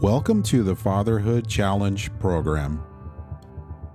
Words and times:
Welcome 0.00 0.42
to 0.44 0.64
the 0.64 0.74
Fatherhood 0.74 1.48
Challenge 1.48 2.10
program. 2.18 2.84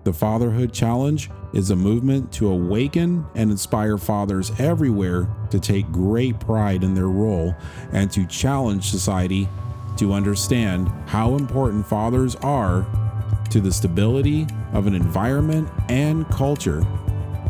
The 0.06 0.14
Fatherhood 0.14 0.72
Challenge 0.72 1.29
is 1.54 1.72
a 1.72 1.75
movement 1.75 2.31
to 2.33 2.47
awaken 2.47 3.25
and 3.36 3.52
inspire 3.52 3.97
fathers 3.97 4.49
everywhere 4.59 5.27
to 5.51 5.59
take 5.59 5.91
great 5.91 6.39
pride 6.39 6.85
in 6.85 6.96
their 6.96 7.09
role 7.09 7.54
and 7.91 8.09
to 8.12 8.25
challenge 8.25 8.89
society 8.89 9.49
to 9.97 10.13
understand 10.13 10.88
how 11.05 11.36
important 11.36 11.86
fathers 11.86 12.34
are 12.38 12.88
to 13.50 13.59
the 13.59 13.71
stability 13.71 14.47
of 14.71 14.88
an 14.88 14.95
environment 14.95 15.70
and 15.89 16.25
culture. 16.29 16.81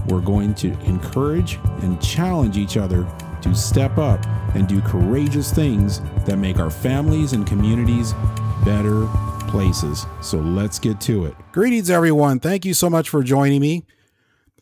We're 0.07 0.21
going 0.21 0.55
to 0.55 0.71
encourage 0.86 1.59
and 1.84 2.02
challenge 2.02 2.57
each 2.57 2.77
other 2.77 3.07
to 3.43 3.55
step 3.55 3.97
up 4.00 4.25
and 4.55 4.68
do 4.68 4.81
courageous 4.81 5.54
things 5.54 6.02
that 6.25 6.38
make 6.38 6.57
our 6.57 6.71
families 6.71 7.34
and 7.34 7.45
communities 7.45 8.13
better 8.64 9.07
places. 9.47 10.06
So 10.21 10.38
let's 10.38 10.79
get 10.79 11.02
to 11.02 11.25
it. 11.25 11.36
Greetings, 11.52 11.89
everyone. 11.89 12.39
Thank 12.39 12.66
you 12.66 12.74
so 12.74 12.89
much 12.89 13.10
for 13.10 13.24
joining 13.24 13.61
me. 13.61 13.86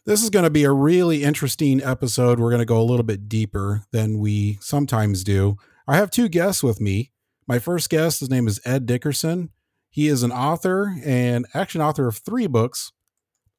This 0.05 0.23
is 0.23 0.29
going 0.29 0.43
to 0.43 0.49
be 0.49 0.63
a 0.63 0.71
really 0.71 1.23
interesting 1.23 1.83
episode. 1.83 2.39
We're 2.39 2.49
going 2.49 2.61
to 2.61 2.65
go 2.65 2.79
a 2.79 2.83
little 2.83 3.03
bit 3.03 3.27
deeper 3.27 3.83
than 3.91 4.19
we 4.19 4.57
sometimes 4.61 5.23
do. 5.23 5.57
I 5.87 5.97
have 5.97 6.09
two 6.09 6.29
guests 6.29 6.63
with 6.63 6.79
me. 6.79 7.11
My 7.47 7.59
first 7.59 7.89
guest, 7.89 8.21
his 8.21 8.29
name 8.29 8.47
is 8.47 8.61
Ed 8.65 8.85
Dickerson. 8.85 9.49
He 9.89 10.07
is 10.07 10.23
an 10.23 10.31
author 10.31 10.95
and 11.03 11.45
action 11.53 11.81
author 11.81 12.07
of 12.07 12.17
three 12.17 12.47
books. 12.47 12.93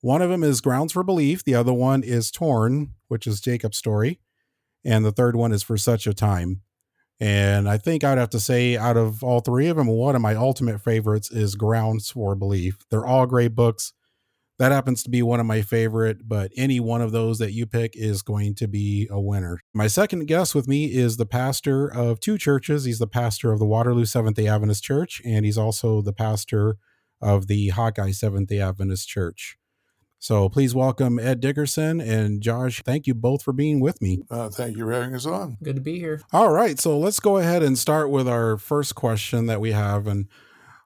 One 0.01 0.23
of 0.23 0.31
them 0.31 0.45
is 0.45 0.61
Grounds 0.61 0.93
for 0.93 1.03
Belief. 1.03 1.43
The 1.43 1.55
other 1.55 1.73
one 1.73 2.03
is 2.03 2.31
Torn, 2.31 2.95
which 3.09 3.27
is 3.27 3.41
Jacob's 3.41 3.77
story. 3.77 4.21
And 4.85 5.05
the 5.05 5.13
third 5.13 5.37
one 5.37 5.53
is 5.53 5.63
For 5.63 5.77
Such 5.77 6.07
a 6.07 6.15
Time. 6.15 6.63
And 7.21 7.69
I 7.69 7.79
think 7.79 8.05
I'd 8.05 8.19
have 8.19 8.31
to 8.31 8.41
say, 8.41 8.77
out 8.77 8.97
of 8.97 9.25
all 9.25 9.41
three 9.41 9.67
of 9.67 9.77
them, 9.77 9.89
one 9.89 10.15
of 10.15 10.23
my 10.23 10.35
ultimate 10.35 10.81
favorites 10.81 11.31
is 11.31 11.57
Grounds 11.57 12.11
for 12.11 12.37
Belief. 12.37 12.79
They're 12.91 13.07
all 13.07 13.27
great 13.27 13.55
books. 13.55 13.93
That 14.59 14.73
happens 14.73 15.05
to 15.05 15.11
be 15.11 15.23
one 15.23 15.39
of 15.39 15.47
my 15.47 15.63
favorite, 15.63 16.29
but 16.29 16.51
any 16.57 16.81
one 16.81 17.01
of 17.01 17.13
those 17.13 17.39
that 17.39 17.53
you 17.53 17.65
pick 17.65 17.93
is 17.95 18.23
going 18.23 18.57
to 18.57 18.67
be 18.67 19.07
a 19.09 19.21
winner. 19.21 19.61
My 19.73 19.87
second 19.87 20.27
guest 20.27 20.53
with 20.53 20.67
me 20.67 20.87
is 20.87 21.17
the 21.17 21.27
pastor 21.27 21.87
of 21.87 22.19
two 22.19 22.39
churches. 22.39 22.85
He's 22.85 22.99
the 22.99 23.07
pastor 23.07 23.53
of 23.53 23.61
the 23.61 23.67
Waterloo 23.67 24.05
Seventh 24.05 24.37
day 24.37 24.49
Adventist 24.49 24.83
Church, 24.83 25.23
and 25.25 25.45
he's 25.45 25.59
also 25.59 26.03
the 26.03 26.13
pastor 26.13 26.77
of 27.21 27.47
the 27.47 27.69
Hawkeye 27.69 28.11
Seventh 28.11 28.49
day 28.49 28.61
Adventist 28.61 29.09
Church. 29.09 29.57
So 30.21 30.49
please 30.49 30.75
welcome 30.75 31.19
Ed 31.19 31.41
Dickerson 31.41 32.01
and 32.01 32.41
Josh. 32.41 32.83
Thank 32.85 33.07
you 33.07 33.15
both 33.15 33.43
for 33.43 33.53
being 33.53 33.81
with 33.81 34.03
me. 34.03 34.23
Uh, 34.29 34.49
thank 34.49 34.77
you 34.77 34.85
for 34.85 34.93
having 34.93 35.15
us 35.15 35.27
on. 35.27 35.57
Good 35.63 35.77
to 35.77 35.81
be 35.81 35.99
here. 35.99 36.21
All 36.33 36.51
right. 36.51 36.79
So 36.79 36.99
let's 36.99 37.21
go 37.21 37.37
ahead 37.37 37.63
and 37.63 37.79
start 37.79 38.11
with 38.11 38.29
our 38.29 38.57
first 38.57 38.97
question 38.97 39.47
that 39.47 39.61
we 39.61 39.73
have. 39.73 40.09
And 40.09 40.27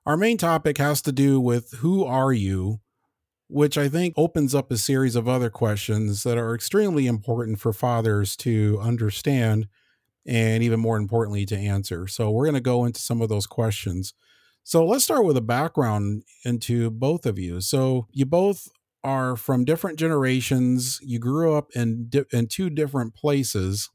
our 0.04 0.18
main 0.18 0.36
topic 0.36 0.76
has 0.78 1.00
to 1.02 1.12
do 1.12 1.40
with 1.40 1.72
who 1.78 2.04
are 2.04 2.32
you? 2.32 2.80
Which 3.48 3.78
I 3.78 3.88
think 3.88 4.14
opens 4.16 4.54
up 4.54 4.70
a 4.70 4.76
series 4.76 5.16
of 5.16 5.28
other 5.28 5.50
questions 5.50 6.22
that 6.24 6.38
are 6.38 6.54
extremely 6.54 7.06
important 7.06 7.58
for 7.58 7.72
fathers 7.72 8.36
to 8.38 8.78
understand 8.80 9.66
and 10.26 10.62
even 10.62 10.78
more 10.78 10.96
importantly 10.96 11.44
to 11.46 11.56
answer. 11.56 12.06
So 12.06 12.30
we're 12.30 12.44
going 12.44 12.54
to 12.54 12.60
go 12.60 12.84
into 12.84 13.00
some 13.00 13.20
of 13.20 13.28
those 13.28 13.46
questions. 13.46 14.14
So 14.62 14.86
let's 14.86 15.04
start 15.04 15.24
with 15.24 15.36
a 15.36 15.42
background 15.42 16.22
into 16.44 16.90
both 16.90 17.26
of 17.26 17.38
you. 17.38 17.60
So 17.60 18.06
you 18.12 18.24
both 18.24 18.68
are 19.04 19.36
from 19.36 19.64
different 19.64 19.98
generations. 19.98 20.98
You 21.02 21.18
grew 21.18 21.54
up 21.54 21.70
in 21.74 22.06
di- 22.08 22.24
in 22.32 22.46
two 22.46 22.70
different 22.70 23.14
places, 23.14 23.90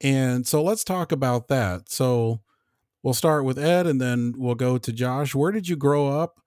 and 0.00 0.46
so 0.46 0.62
let's 0.62 0.84
talk 0.84 1.12
about 1.12 1.48
that. 1.48 1.88
So 1.90 2.42
we'll 3.02 3.14
start 3.14 3.44
with 3.44 3.58
Ed, 3.58 3.86
and 3.86 4.00
then 4.00 4.34
we'll 4.36 4.54
go 4.54 4.78
to 4.78 4.92
Josh. 4.92 5.34
Where 5.34 5.52
did 5.52 5.68
you 5.68 5.76
grow 5.76 6.08
up, 6.08 6.40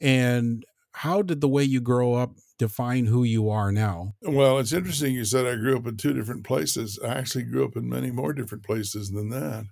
and 0.00 0.64
how 0.92 1.22
did 1.22 1.40
the 1.40 1.48
way 1.48 1.64
you 1.64 1.80
grow 1.80 2.14
up 2.14 2.34
define 2.58 3.06
who 3.06 3.24
you 3.24 3.48
are 3.48 3.72
now? 3.72 4.14
Well, 4.22 4.58
it's 4.58 4.72
interesting 4.72 5.14
you 5.14 5.24
said 5.24 5.46
I 5.46 5.56
grew 5.56 5.76
up 5.76 5.86
in 5.86 5.96
two 5.96 6.12
different 6.12 6.44
places. 6.44 6.98
I 7.02 7.14
actually 7.14 7.44
grew 7.44 7.64
up 7.64 7.76
in 7.76 7.88
many 7.88 8.10
more 8.10 8.32
different 8.32 8.64
places 8.64 9.10
than 9.10 9.30
that. 9.30 9.64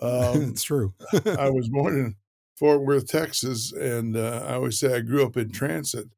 Um, 0.00 0.42
it's 0.50 0.62
true. 0.62 0.94
I 1.38 1.50
was 1.50 1.68
born 1.68 1.98
in 1.98 2.16
Fort 2.56 2.82
Worth, 2.82 3.08
Texas, 3.08 3.72
and 3.72 4.16
uh, 4.16 4.44
I 4.46 4.54
always 4.54 4.78
say 4.78 4.94
I 4.94 5.00
grew 5.00 5.24
up 5.24 5.36
in 5.36 5.50
transit. 5.50 6.08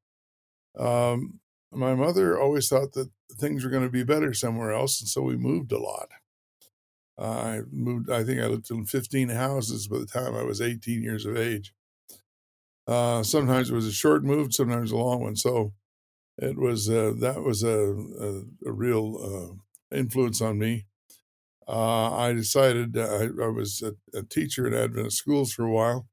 Um, 0.79 1.41
my 1.71 1.95
mother 1.95 2.39
always 2.39 2.69
thought 2.69 2.93
that 2.93 3.11
things 3.33 3.65
were 3.65 3.71
going 3.71 3.85
to 3.85 3.91
be 3.91 4.05
better 4.05 4.35
somewhere 4.35 4.73
else, 4.73 5.01
and 5.01 5.09
so 5.09 5.23
we 5.23 5.37
moved 5.37 5.73
a 5.73 5.79
lot. 5.79 6.09
I 7.19 7.61
moved. 7.71 8.11
I 8.11 8.25
think 8.25 8.41
I 8.41 8.47
lived 8.47 8.71
in 8.71 8.87
15 8.87 9.29
houses 9.31 9.87
by 9.87 9.99
the 9.99 10.07
time 10.07 10.35
I 10.35 10.43
was 10.43 10.61
18 10.61 11.03
years 11.03 11.27
of 11.27 11.37
age. 11.37 11.73
Uh, 12.87 13.23
sometimes 13.23 13.71
it 13.71 13.75
was 13.75 13.87
a 13.87 13.93
short 13.93 14.25
move, 14.25 14.53
sometimes 14.53 14.91
a 14.91 14.97
long 14.97 15.23
one. 15.23 15.37
So 15.37 15.73
it 16.39 16.59
was 16.59 16.89
uh, 16.91 17.13
that 17.19 17.43
was 17.43 17.63
a, 17.63 17.79
a, 17.79 18.43
a 18.69 18.73
real 18.73 19.19
uh, 19.93 19.97
influence 19.97 20.41
on 20.41 20.59
me. 20.59 20.87
Uh, 21.69 22.13
I 22.17 22.33
decided 22.33 22.99
I, 22.99 23.29
I, 23.41 23.49
was 23.49 23.83
a, 23.83 24.19
a, 24.19 24.25
teacher 24.25 24.67
at 24.67 24.75
Adventist 24.75 25.17
schools 25.17 25.53
for 25.53 25.65
a 25.65 25.71
while, 25.71 26.09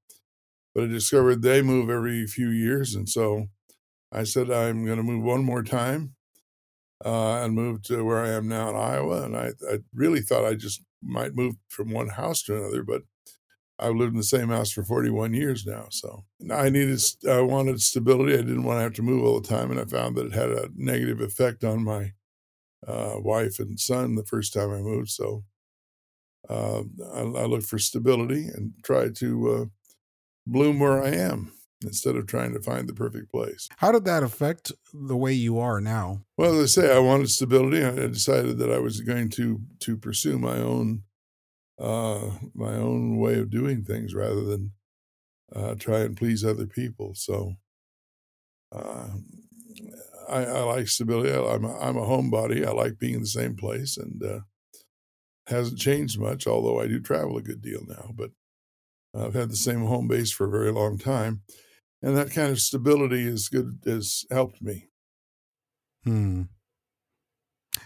but 0.75 0.83
I 0.83 0.87
discovered 0.87 1.41
they 1.41 1.63
move 1.63 1.89
every 1.89 2.27
few 2.27 2.49
years, 2.49 2.93
and 2.93 3.09
so 3.09 3.47
I 4.11 4.23
said 4.23 4.51
I'm 4.51 4.85
going 4.85 4.97
to 4.97 5.03
move 5.03 5.23
one 5.23 5.43
more 5.43 5.63
time 5.63 6.15
uh, 7.05 7.43
and 7.43 7.53
move 7.53 7.83
to 7.83 8.03
where 8.03 8.19
I 8.19 8.29
am 8.29 8.47
now 8.47 8.69
in 8.69 8.75
Iowa. 8.75 9.23
And 9.23 9.37
I, 9.37 9.51
I 9.69 9.79
really 9.93 10.21
thought 10.21 10.45
I 10.45 10.55
just 10.55 10.81
might 11.01 11.35
move 11.35 11.55
from 11.69 11.91
one 11.91 12.09
house 12.09 12.43
to 12.43 12.57
another, 12.57 12.83
but 12.83 13.03
I've 13.77 13.95
lived 13.95 14.11
in 14.11 14.17
the 14.17 14.23
same 14.23 14.49
house 14.49 14.71
for 14.71 14.83
41 14.83 15.33
years 15.33 15.65
now. 15.65 15.87
So 15.89 16.25
I 16.51 16.69
needed, 16.69 17.01
I 17.29 17.39
wanted 17.41 17.81
stability. 17.81 18.33
I 18.33 18.41
didn't 18.41 18.63
want 18.63 18.79
to 18.79 18.83
have 18.83 18.93
to 18.93 19.01
move 19.01 19.23
all 19.23 19.39
the 19.39 19.47
time. 19.47 19.71
And 19.71 19.79
I 19.79 19.85
found 19.85 20.17
that 20.17 20.27
it 20.27 20.33
had 20.33 20.49
a 20.49 20.69
negative 20.75 21.21
effect 21.21 21.63
on 21.63 21.83
my 21.83 22.13
uh, 22.85 23.15
wife 23.17 23.59
and 23.59 23.79
son 23.79 24.15
the 24.15 24.25
first 24.25 24.53
time 24.53 24.71
I 24.71 24.79
moved. 24.79 25.09
So 25.09 25.43
uh, 26.49 26.81
I, 27.13 27.19
I, 27.19 27.45
looked 27.45 27.65
for 27.65 27.77
stability 27.77 28.47
and 28.47 28.73
tried 28.83 29.15
to 29.17 29.49
uh, 29.49 29.65
bloom 30.47 30.79
where 30.79 31.03
I 31.03 31.09
am 31.09 31.51
instead 31.83 32.15
of 32.15 32.27
trying 32.27 32.53
to 32.53 32.61
find 32.61 32.87
the 32.87 32.93
perfect 32.93 33.31
place. 33.31 33.69
How 33.77 33.91
did 33.91 34.05
that 34.05 34.23
affect 34.23 34.71
the 34.93 35.15
way 35.15 35.33
you 35.33 35.59
are 35.59 35.79
now? 35.79 36.21
Well, 36.37 36.59
as 36.59 36.77
I 36.77 36.81
say, 36.81 36.95
I 36.95 36.99
wanted 36.99 37.29
stability. 37.29 37.83
I 37.83 38.07
decided 38.07 38.57
that 38.59 38.71
I 38.71 38.79
was 38.79 39.01
going 39.01 39.29
to 39.31 39.61
to 39.79 39.97
pursue 39.97 40.37
my 40.37 40.57
own 40.57 41.03
uh, 41.79 42.31
my 42.53 42.73
own 42.73 43.17
way 43.17 43.39
of 43.39 43.49
doing 43.49 43.83
things 43.83 44.13
rather 44.13 44.43
than 44.43 44.71
uh, 45.55 45.75
try 45.75 45.99
and 45.99 46.17
please 46.17 46.43
other 46.43 46.65
people. 46.65 47.13
So 47.15 47.53
uh, 48.71 49.07
I, 50.29 50.45
I, 50.45 50.59
like 50.63 50.87
stability. 50.87 51.31
I, 51.31 51.55
am 51.55 51.63
a, 51.63 51.79
I'm 51.79 51.97
a 51.97 52.01
homebody. 52.01 52.65
I 52.65 52.71
like 52.71 52.99
being 52.99 53.15
in 53.15 53.21
the 53.21 53.27
same 53.27 53.55
place, 53.55 53.97
and 53.97 54.21
uh, 54.23 54.39
hasn't 55.47 55.79
changed 55.79 56.19
much. 56.19 56.45
Although 56.45 56.81
I 56.81 56.87
do 56.87 56.99
travel 56.99 57.37
a 57.37 57.41
good 57.41 57.61
deal 57.61 57.81
now, 57.87 58.11
but 58.13 58.31
I've 59.15 59.33
had 59.33 59.49
the 59.49 59.55
same 59.55 59.85
home 59.85 60.07
base 60.07 60.31
for 60.31 60.45
a 60.45 60.51
very 60.51 60.71
long 60.71 60.97
time 60.97 61.41
and 62.01 62.15
that 62.15 62.31
kind 62.31 62.51
of 62.51 62.59
stability 62.59 63.25
is 63.25 63.49
good 63.49 63.79
has 63.85 64.25
helped 64.31 64.61
me. 64.61 64.87
Hmm. 66.03 66.43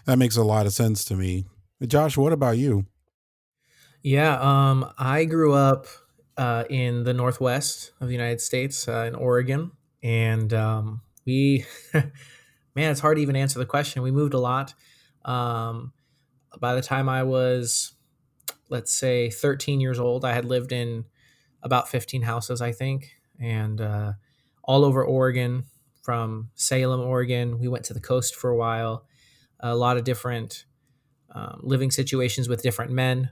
That 0.06 0.18
makes 0.18 0.36
a 0.36 0.44
lot 0.44 0.66
of 0.66 0.72
sense 0.72 1.04
to 1.06 1.16
me. 1.16 1.46
Josh, 1.86 2.16
what 2.16 2.32
about 2.32 2.56
you? 2.56 2.86
Yeah, 4.02 4.38
um, 4.40 4.92
I 4.98 5.24
grew 5.24 5.52
up 5.52 5.86
uh, 6.36 6.64
in 6.70 7.04
the 7.04 7.14
northwest 7.14 7.92
of 8.00 8.08
the 8.08 8.12
United 8.12 8.40
States, 8.40 8.86
uh, 8.88 9.04
in 9.08 9.14
Oregon, 9.14 9.72
and 10.02 10.52
um, 10.52 11.02
we, 11.26 11.64
man, 11.94 12.90
it's 12.90 13.00
hard 13.00 13.16
to 13.16 13.22
even 13.22 13.36
answer 13.36 13.58
the 13.58 13.66
question. 13.66 14.02
We 14.02 14.10
moved 14.10 14.34
a 14.34 14.38
lot. 14.38 14.74
Um, 15.24 15.92
by 16.60 16.74
the 16.74 16.82
time 16.82 17.08
I 17.08 17.22
was, 17.22 17.94
let's 18.68 18.92
say, 18.92 19.30
13 19.30 19.80
years 19.80 19.98
old, 19.98 20.24
I 20.24 20.32
had 20.32 20.44
lived 20.44 20.72
in 20.72 21.06
about 21.62 21.88
15 21.88 22.22
houses, 22.22 22.60
I 22.60 22.72
think 22.72 23.10
and 23.40 23.80
uh, 23.80 24.12
all 24.62 24.84
over 24.84 25.04
Oregon, 25.04 25.64
from 26.04 26.50
Salem, 26.54 27.00
Oregon. 27.00 27.58
We 27.58 27.66
went 27.66 27.86
to 27.86 27.94
the 27.94 28.00
coast 28.00 28.36
for 28.36 28.50
a 28.50 28.56
while. 28.56 29.06
A 29.58 29.74
lot 29.74 29.96
of 29.96 30.04
different 30.04 30.66
um, 31.34 31.60
living 31.62 31.90
situations 31.90 32.46
with 32.46 32.62
different 32.62 32.92
men, 32.92 33.30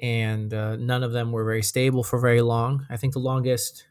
and 0.00 0.52
uh, 0.52 0.74
none 0.74 1.04
of 1.04 1.12
them 1.12 1.30
were 1.30 1.44
very 1.44 1.62
stable 1.62 2.02
for 2.02 2.18
very 2.18 2.42
long. 2.42 2.84
I 2.90 2.96
think 2.96 3.12
the 3.12 3.20
longest 3.20 3.86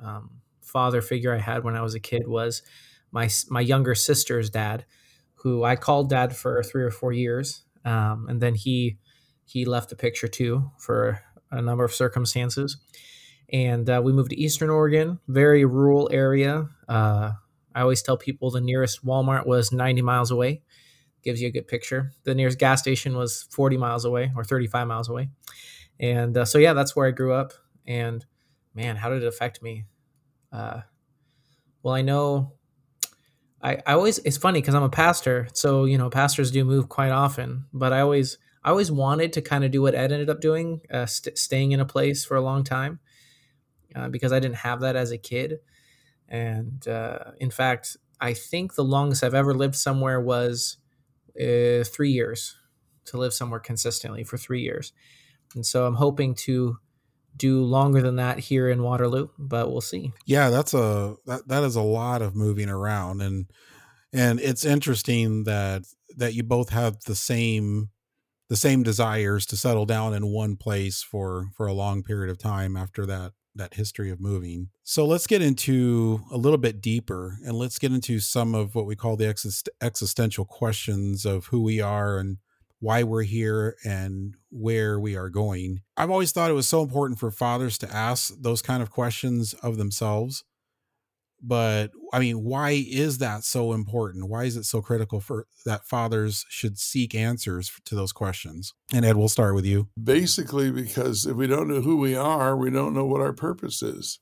um, 0.00 0.30
father 0.62 1.02
figure 1.02 1.34
I 1.34 1.38
had 1.38 1.64
when 1.64 1.74
I 1.74 1.82
was 1.82 1.96
a 1.96 2.00
kid 2.00 2.28
was 2.28 2.62
my 3.10 3.28
my 3.50 3.60
younger 3.60 3.96
sister's 3.96 4.50
dad, 4.50 4.84
who 5.34 5.64
I 5.64 5.74
called 5.74 6.10
dad 6.10 6.36
for 6.36 6.62
three 6.62 6.84
or 6.84 6.92
four 6.92 7.12
years, 7.12 7.64
um, 7.84 8.28
and 8.28 8.40
then 8.40 8.54
he 8.54 8.98
he 9.44 9.64
left 9.64 9.90
the 9.90 9.96
picture 9.96 10.28
too 10.28 10.70
for 10.78 11.20
a 11.50 11.60
number 11.60 11.82
of 11.82 11.92
circumstances 11.92 12.76
and 13.50 13.88
uh, 13.88 14.00
we 14.04 14.12
moved 14.12 14.30
to 14.30 14.40
Eastern 14.40 14.70
Oregon, 14.70 15.20
very 15.28 15.64
rural 15.64 16.08
area. 16.12 16.68
Uh, 16.88 17.32
I 17.74 17.80
always 17.82 18.02
tell 18.02 18.16
people 18.16 18.50
the 18.50 18.60
nearest 18.60 19.04
Walmart 19.04 19.46
was 19.46 19.72
90 19.72 20.02
miles 20.02 20.30
away. 20.30 20.62
Gives 21.22 21.40
you 21.40 21.48
a 21.48 21.52
good 21.52 21.66
picture. 21.66 22.12
The 22.24 22.34
nearest 22.34 22.58
gas 22.58 22.80
station 22.80 23.16
was 23.16 23.46
40 23.50 23.76
miles 23.76 24.04
away 24.04 24.32
or 24.36 24.44
35 24.44 24.86
miles 24.86 25.08
away. 25.08 25.30
And 25.98 26.36
uh, 26.36 26.44
so, 26.44 26.58
yeah, 26.58 26.74
that's 26.74 26.94
where 26.94 27.08
I 27.08 27.10
grew 27.10 27.32
up. 27.32 27.52
And 27.86 28.24
man, 28.74 28.96
how 28.96 29.08
did 29.08 29.22
it 29.22 29.26
affect 29.26 29.62
me? 29.62 29.84
Uh, 30.52 30.82
well, 31.82 31.94
I 31.94 32.02
know 32.02 32.52
I, 33.60 33.76
I 33.86 33.92
always 33.94 34.18
it's 34.18 34.36
funny 34.36 34.60
because 34.60 34.74
I'm 34.74 34.82
a 34.82 34.88
pastor, 34.88 35.48
so 35.52 35.84
you 35.84 35.98
know 35.98 36.10
pastors 36.10 36.50
do 36.50 36.64
move 36.64 36.88
quite 36.88 37.10
often. 37.10 37.64
But 37.72 37.92
I 37.92 38.00
always 38.00 38.38
I 38.62 38.70
always 38.70 38.90
wanted 38.92 39.32
to 39.34 39.42
kind 39.42 39.64
of 39.64 39.70
do 39.70 39.82
what 39.82 39.94
Ed 39.94 40.12
ended 40.12 40.30
up 40.30 40.40
doing, 40.40 40.80
uh, 40.92 41.06
st- 41.06 41.36
staying 41.38 41.72
in 41.72 41.80
a 41.80 41.84
place 41.84 42.24
for 42.24 42.36
a 42.36 42.40
long 42.40 42.62
time, 42.64 43.00
uh, 43.94 44.08
because 44.08 44.32
I 44.32 44.40
didn't 44.40 44.56
have 44.56 44.80
that 44.80 44.96
as 44.96 45.10
a 45.10 45.18
kid. 45.18 45.60
And 46.28 46.86
uh, 46.86 47.32
in 47.40 47.50
fact, 47.50 47.96
I 48.20 48.34
think 48.34 48.74
the 48.74 48.84
longest 48.84 49.24
I've 49.24 49.34
ever 49.34 49.54
lived 49.54 49.76
somewhere 49.76 50.20
was 50.20 50.78
uh, 51.40 51.84
three 51.84 52.10
years 52.10 52.56
to 53.06 53.16
live 53.16 53.32
somewhere 53.32 53.60
consistently 53.60 54.24
for 54.24 54.36
three 54.36 54.62
years. 54.62 54.92
And 55.54 55.64
so 55.64 55.86
I'm 55.86 55.94
hoping 55.94 56.34
to 56.34 56.78
do 57.36 57.62
longer 57.62 58.02
than 58.02 58.16
that 58.16 58.38
here 58.38 58.68
in 58.68 58.82
Waterloo, 58.82 59.28
but 59.38 59.70
we'll 59.70 59.80
see. 59.80 60.12
Yeah, 60.26 60.50
that's 60.50 60.74
a 60.74 61.14
that 61.26 61.46
that 61.48 61.62
is 61.62 61.76
a 61.76 61.82
lot 61.82 62.20
of 62.20 62.34
moving 62.34 62.68
around 62.68 63.22
and 63.22 63.46
and 64.12 64.40
it's 64.40 64.64
interesting 64.64 65.44
that 65.44 65.82
that 66.16 66.34
you 66.34 66.42
both 66.42 66.70
have 66.70 66.98
the 67.06 67.14
same 67.14 67.90
the 68.48 68.56
same 68.56 68.82
desires 68.82 69.46
to 69.46 69.56
settle 69.56 69.86
down 69.86 70.14
in 70.14 70.26
one 70.26 70.56
place 70.56 71.02
for 71.02 71.48
for 71.56 71.66
a 71.66 71.72
long 71.72 72.02
period 72.02 72.30
of 72.30 72.38
time 72.38 72.76
after 72.76 73.06
that 73.06 73.32
that 73.58 73.74
history 73.74 74.10
of 74.10 74.20
moving. 74.20 74.70
So 74.82 75.04
let's 75.04 75.26
get 75.26 75.42
into 75.42 76.22
a 76.30 76.36
little 76.36 76.58
bit 76.58 76.80
deeper 76.80 77.38
and 77.44 77.56
let's 77.56 77.78
get 77.78 77.92
into 77.92 78.18
some 78.18 78.54
of 78.54 78.74
what 78.74 78.86
we 78.86 78.96
call 78.96 79.16
the 79.16 79.28
exist- 79.28 79.68
existential 79.80 80.44
questions 80.44 81.24
of 81.24 81.46
who 81.46 81.62
we 81.62 81.80
are 81.80 82.18
and 82.18 82.38
why 82.80 83.02
we're 83.02 83.24
here 83.24 83.76
and 83.84 84.36
where 84.50 84.98
we 84.98 85.16
are 85.16 85.28
going. 85.28 85.82
I've 85.96 86.10
always 86.10 86.32
thought 86.32 86.50
it 86.50 86.54
was 86.54 86.68
so 86.68 86.82
important 86.82 87.18
for 87.18 87.30
fathers 87.30 87.76
to 87.78 87.94
ask 87.94 88.32
those 88.38 88.62
kind 88.62 88.82
of 88.82 88.90
questions 88.90 89.52
of 89.54 89.76
themselves. 89.76 90.44
But 91.40 91.92
I 92.12 92.18
mean, 92.18 92.42
why 92.42 92.70
is 92.70 93.18
that 93.18 93.44
so 93.44 93.72
important? 93.72 94.28
Why 94.28 94.44
is 94.44 94.56
it 94.56 94.64
so 94.64 94.82
critical 94.82 95.20
for 95.20 95.46
that 95.64 95.86
fathers 95.86 96.44
should 96.48 96.78
seek 96.78 97.14
answers 97.14 97.70
to 97.84 97.94
those 97.94 98.12
questions? 98.12 98.74
And 98.92 99.04
Ed, 99.04 99.16
we'll 99.16 99.28
start 99.28 99.54
with 99.54 99.64
you. 99.64 99.88
Basically, 100.02 100.70
because 100.70 101.26
if 101.26 101.36
we 101.36 101.46
don't 101.46 101.68
know 101.68 101.80
who 101.80 101.96
we 101.96 102.16
are, 102.16 102.56
we 102.56 102.70
don't 102.70 102.94
know 102.94 103.04
what 103.04 103.20
our 103.20 103.32
purpose 103.32 103.82
is. 103.82 104.18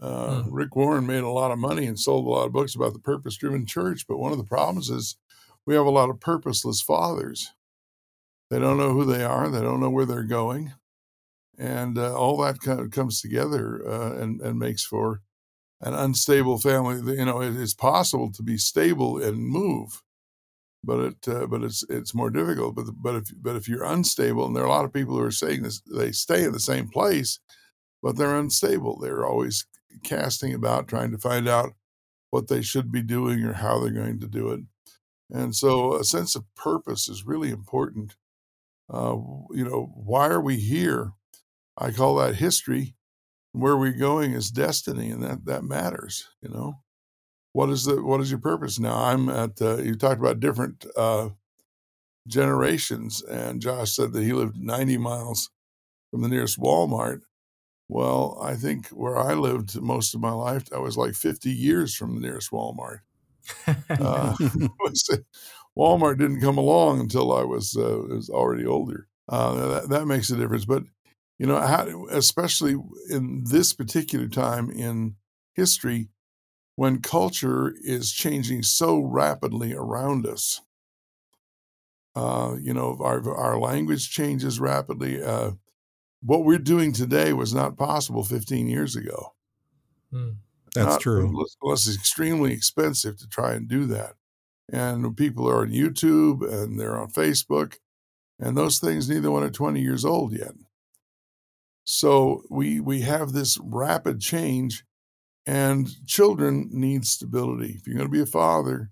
Uh, 0.00 0.42
hmm. 0.42 0.52
Rick 0.52 0.74
Warren 0.74 1.06
made 1.06 1.22
a 1.22 1.28
lot 1.28 1.52
of 1.52 1.58
money 1.58 1.86
and 1.86 1.98
sold 1.98 2.26
a 2.26 2.30
lot 2.30 2.46
of 2.46 2.52
books 2.52 2.74
about 2.74 2.94
the 2.94 2.98
purpose 2.98 3.36
driven 3.36 3.64
church. 3.64 4.06
But 4.08 4.18
one 4.18 4.32
of 4.32 4.38
the 4.38 4.44
problems 4.44 4.90
is 4.90 5.16
we 5.66 5.74
have 5.74 5.86
a 5.86 5.90
lot 5.90 6.10
of 6.10 6.20
purposeless 6.20 6.82
fathers. 6.82 7.52
They 8.50 8.58
don't 8.58 8.76
know 8.76 8.92
who 8.92 9.04
they 9.04 9.24
are. 9.24 9.48
They 9.48 9.60
don't 9.60 9.80
know 9.80 9.90
where 9.90 10.04
they're 10.04 10.24
going, 10.24 10.74
and 11.56 11.96
uh, 11.96 12.14
all 12.14 12.36
that 12.42 12.60
kind 12.60 12.80
of 12.80 12.90
comes 12.90 13.20
together 13.20 13.82
uh, 13.88 14.16
and 14.20 14.40
and 14.40 14.58
makes 14.58 14.84
for 14.84 15.22
an 15.84 15.94
unstable 15.94 16.58
family. 16.58 17.16
You 17.16 17.24
know, 17.24 17.40
it 17.40 17.54
is 17.54 17.74
possible 17.74 18.32
to 18.32 18.42
be 18.42 18.56
stable 18.56 19.22
and 19.22 19.38
move, 19.38 20.02
but 20.82 21.00
it 21.00 21.28
uh, 21.28 21.46
but 21.46 21.62
it's 21.62 21.84
it's 21.88 22.14
more 22.14 22.30
difficult. 22.30 22.74
But 22.74 22.86
but 22.96 23.16
if 23.16 23.24
but 23.40 23.56
if 23.56 23.68
you're 23.68 23.84
unstable, 23.84 24.46
and 24.46 24.56
there 24.56 24.64
are 24.64 24.66
a 24.66 24.70
lot 24.70 24.84
of 24.84 24.92
people 24.92 25.16
who 25.16 25.24
are 25.24 25.30
saying 25.30 25.62
this, 25.62 25.80
they 25.82 26.10
stay 26.12 26.44
in 26.44 26.52
the 26.52 26.60
same 26.60 26.88
place, 26.88 27.38
but 28.02 28.16
they're 28.16 28.36
unstable. 28.36 28.98
They're 28.98 29.26
always 29.26 29.66
casting 30.02 30.54
about, 30.54 30.88
trying 30.88 31.12
to 31.12 31.18
find 31.18 31.48
out 31.48 31.74
what 32.30 32.48
they 32.48 32.62
should 32.62 32.90
be 32.90 33.02
doing 33.02 33.44
or 33.44 33.52
how 33.52 33.78
they're 33.78 33.92
going 33.92 34.18
to 34.20 34.26
do 34.26 34.50
it. 34.50 34.60
And 35.30 35.54
so, 35.54 35.94
a 35.94 36.04
sense 36.04 36.34
of 36.34 36.44
purpose 36.56 37.08
is 37.08 37.24
really 37.24 37.50
important 37.50 38.16
uh, 38.92 39.16
you 39.50 39.64
know, 39.64 39.90
why 39.94 40.28
are 40.28 40.40
we 40.40 40.56
here? 40.56 41.12
I 41.78 41.90
call 41.90 42.16
that 42.16 42.36
history. 42.36 42.94
Where 43.54 43.76
we're 43.76 43.92
going 43.92 44.32
is 44.32 44.50
destiny, 44.50 45.10
and 45.10 45.22
that 45.22 45.44
that 45.44 45.62
matters. 45.62 46.28
You 46.42 46.50
know, 46.50 46.80
what 47.52 47.70
is 47.70 47.84
the 47.84 48.02
what 48.02 48.20
is 48.20 48.30
your 48.30 48.40
purpose? 48.40 48.80
Now, 48.80 48.96
I'm 48.96 49.28
at. 49.28 49.62
Uh, 49.62 49.76
you 49.76 49.94
talked 49.94 50.20
about 50.20 50.40
different 50.40 50.84
uh, 50.96 51.30
generations, 52.26 53.22
and 53.22 53.62
Josh 53.62 53.92
said 53.92 54.12
that 54.12 54.24
he 54.24 54.32
lived 54.32 54.56
90 54.56 54.98
miles 54.98 55.50
from 56.10 56.22
the 56.22 56.28
nearest 56.28 56.58
Walmart. 56.58 57.20
Well, 57.88 58.38
I 58.42 58.54
think 58.54 58.88
where 58.88 59.18
I 59.18 59.34
lived 59.34 59.80
most 59.80 60.14
of 60.14 60.20
my 60.20 60.32
life, 60.32 60.64
I 60.74 60.78
was 60.78 60.96
like 60.96 61.14
50 61.14 61.50
years 61.50 61.94
from 61.94 62.14
the 62.14 62.20
nearest 62.20 62.50
Walmart. 62.50 63.00
uh, 63.66 64.34
Walmart 65.78 66.18
didn't 66.18 66.40
come 66.40 66.58
along 66.58 67.00
until 67.00 67.32
I 67.32 67.44
was 67.44 67.76
uh, 67.76 68.00
was 68.08 68.30
already 68.30 68.66
older. 68.66 69.08
Uh, 69.28 69.68
that, 69.68 69.88
that 69.90 70.06
makes 70.06 70.30
a 70.30 70.36
difference. 70.36 70.64
But 70.64 70.84
you 71.38 71.46
know, 71.46 71.58
how, 71.60 72.06
especially 72.10 72.76
in 73.10 73.44
this 73.44 73.72
particular 73.72 74.28
time 74.28 74.70
in 74.70 75.16
history, 75.54 76.08
when 76.76 77.00
culture 77.00 77.74
is 77.82 78.12
changing 78.12 78.62
so 78.62 79.00
rapidly 79.00 79.72
around 79.72 80.26
us. 80.26 80.60
Uh, 82.16 82.56
you 82.60 82.72
know, 82.72 82.96
our 83.00 83.28
our 83.36 83.58
language 83.58 84.10
changes 84.10 84.60
rapidly. 84.60 85.22
Uh, 85.22 85.52
what 86.22 86.44
we're 86.44 86.58
doing 86.58 86.92
today 86.92 87.32
was 87.32 87.52
not 87.52 87.76
possible 87.76 88.24
15 88.24 88.68
years 88.68 88.94
ago. 88.94 89.34
Mm, 90.12 90.36
that's 90.74 90.86
not, 90.86 91.00
true. 91.00 91.44
Unless 91.62 91.88
it's 91.88 91.96
extremely 91.96 92.52
expensive 92.52 93.18
to 93.18 93.28
try 93.28 93.54
and 93.54 93.68
do 93.68 93.86
that 93.86 94.14
and 94.72 95.16
people 95.16 95.48
are 95.48 95.62
on 95.62 95.70
YouTube 95.70 96.42
and 96.50 96.78
they're 96.78 96.98
on 96.98 97.10
Facebook, 97.10 97.76
and 98.38 98.56
those 98.56 98.78
things 98.78 99.08
neither 99.08 99.30
one 99.30 99.42
are 99.42 99.50
20 99.50 99.80
years 99.80 100.04
old 100.04 100.32
yet. 100.32 100.52
So 101.84 102.42
we 102.50 102.80
we 102.80 103.02
have 103.02 103.32
this 103.32 103.58
rapid 103.62 104.20
change, 104.20 104.84
and 105.46 105.88
children 106.06 106.68
need 106.72 107.06
stability. 107.06 107.76
If 107.78 107.86
you're 107.86 107.96
going 107.96 108.08
to 108.08 108.12
be 108.12 108.22
a 108.22 108.26
father, 108.26 108.90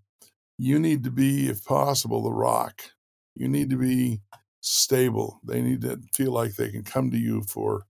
you 0.58 0.78
need 0.78 1.04
to 1.04 1.10
be, 1.10 1.48
if 1.48 1.64
possible, 1.64 2.22
the 2.22 2.32
rock. 2.32 2.82
You 3.34 3.48
need 3.48 3.70
to 3.70 3.76
be 3.76 4.20
stable. 4.60 5.40
They 5.44 5.62
need 5.62 5.80
to 5.82 6.00
feel 6.14 6.32
like 6.32 6.54
they 6.56 6.70
can 6.70 6.84
come 6.84 7.10
to 7.10 7.18
you 7.18 7.42
for 7.42 7.86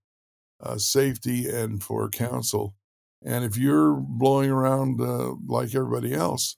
uh, 0.60 0.78
safety 0.78 1.48
and 1.48 1.82
for 1.82 2.08
counsel. 2.08 2.74
And 3.24 3.44
if 3.44 3.56
you're 3.56 3.94
blowing 3.94 4.50
around 4.50 5.00
uh, 5.00 5.34
like 5.46 5.74
everybody 5.74 6.14
else, 6.14 6.56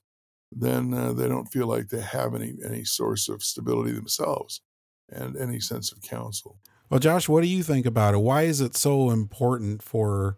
then 0.53 0.95
uh, 0.95 1.13
they 1.13 1.29
don't 1.29 1.53
feel 1.53 1.67
like 1.67 1.89
they 1.89 2.01
have 2.01 2.35
any 2.35 2.55
any 2.65 2.85
source 2.85 3.29
of 3.29 3.43
stability 3.43 3.93
themselves 3.93 4.63
and 5.11 5.37
any 5.37 5.61
sense 5.61 5.93
of 5.93 6.01
counsel. 6.03 6.59
Well, 6.91 7.01
Josh, 7.01 7.29
what 7.29 7.43
do 7.43 7.49
you 7.49 7.63
think 7.63 7.87
about 7.87 8.15
it? 8.15 8.19
Why 8.19 8.43
is 8.43 8.61
it 8.61 8.77
so 8.77 9.11
important 9.11 9.83
for 9.83 10.37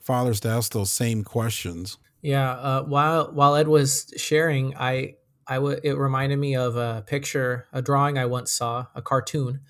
fathers 0.00 0.40
to 0.40 0.48
ask 0.48 0.72
those 0.72 0.90
same 0.90 1.24
questions? 1.24 1.98
Yeah, 2.20 2.52
uh, 2.52 2.82
while 2.84 3.30
while 3.32 3.54
Ed 3.54 3.68
was 3.68 4.12
sharing, 4.16 4.76
I 4.76 5.14
I 5.46 5.56
w- 5.56 5.80
it 5.82 5.96
reminded 5.96 6.38
me 6.38 6.56
of 6.56 6.76
a 6.76 7.04
picture, 7.06 7.68
a 7.72 7.82
drawing 7.82 8.18
I 8.18 8.26
once 8.26 8.50
saw, 8.50 8.86
a 8.94 9.02
cartoon, 9.02 9.60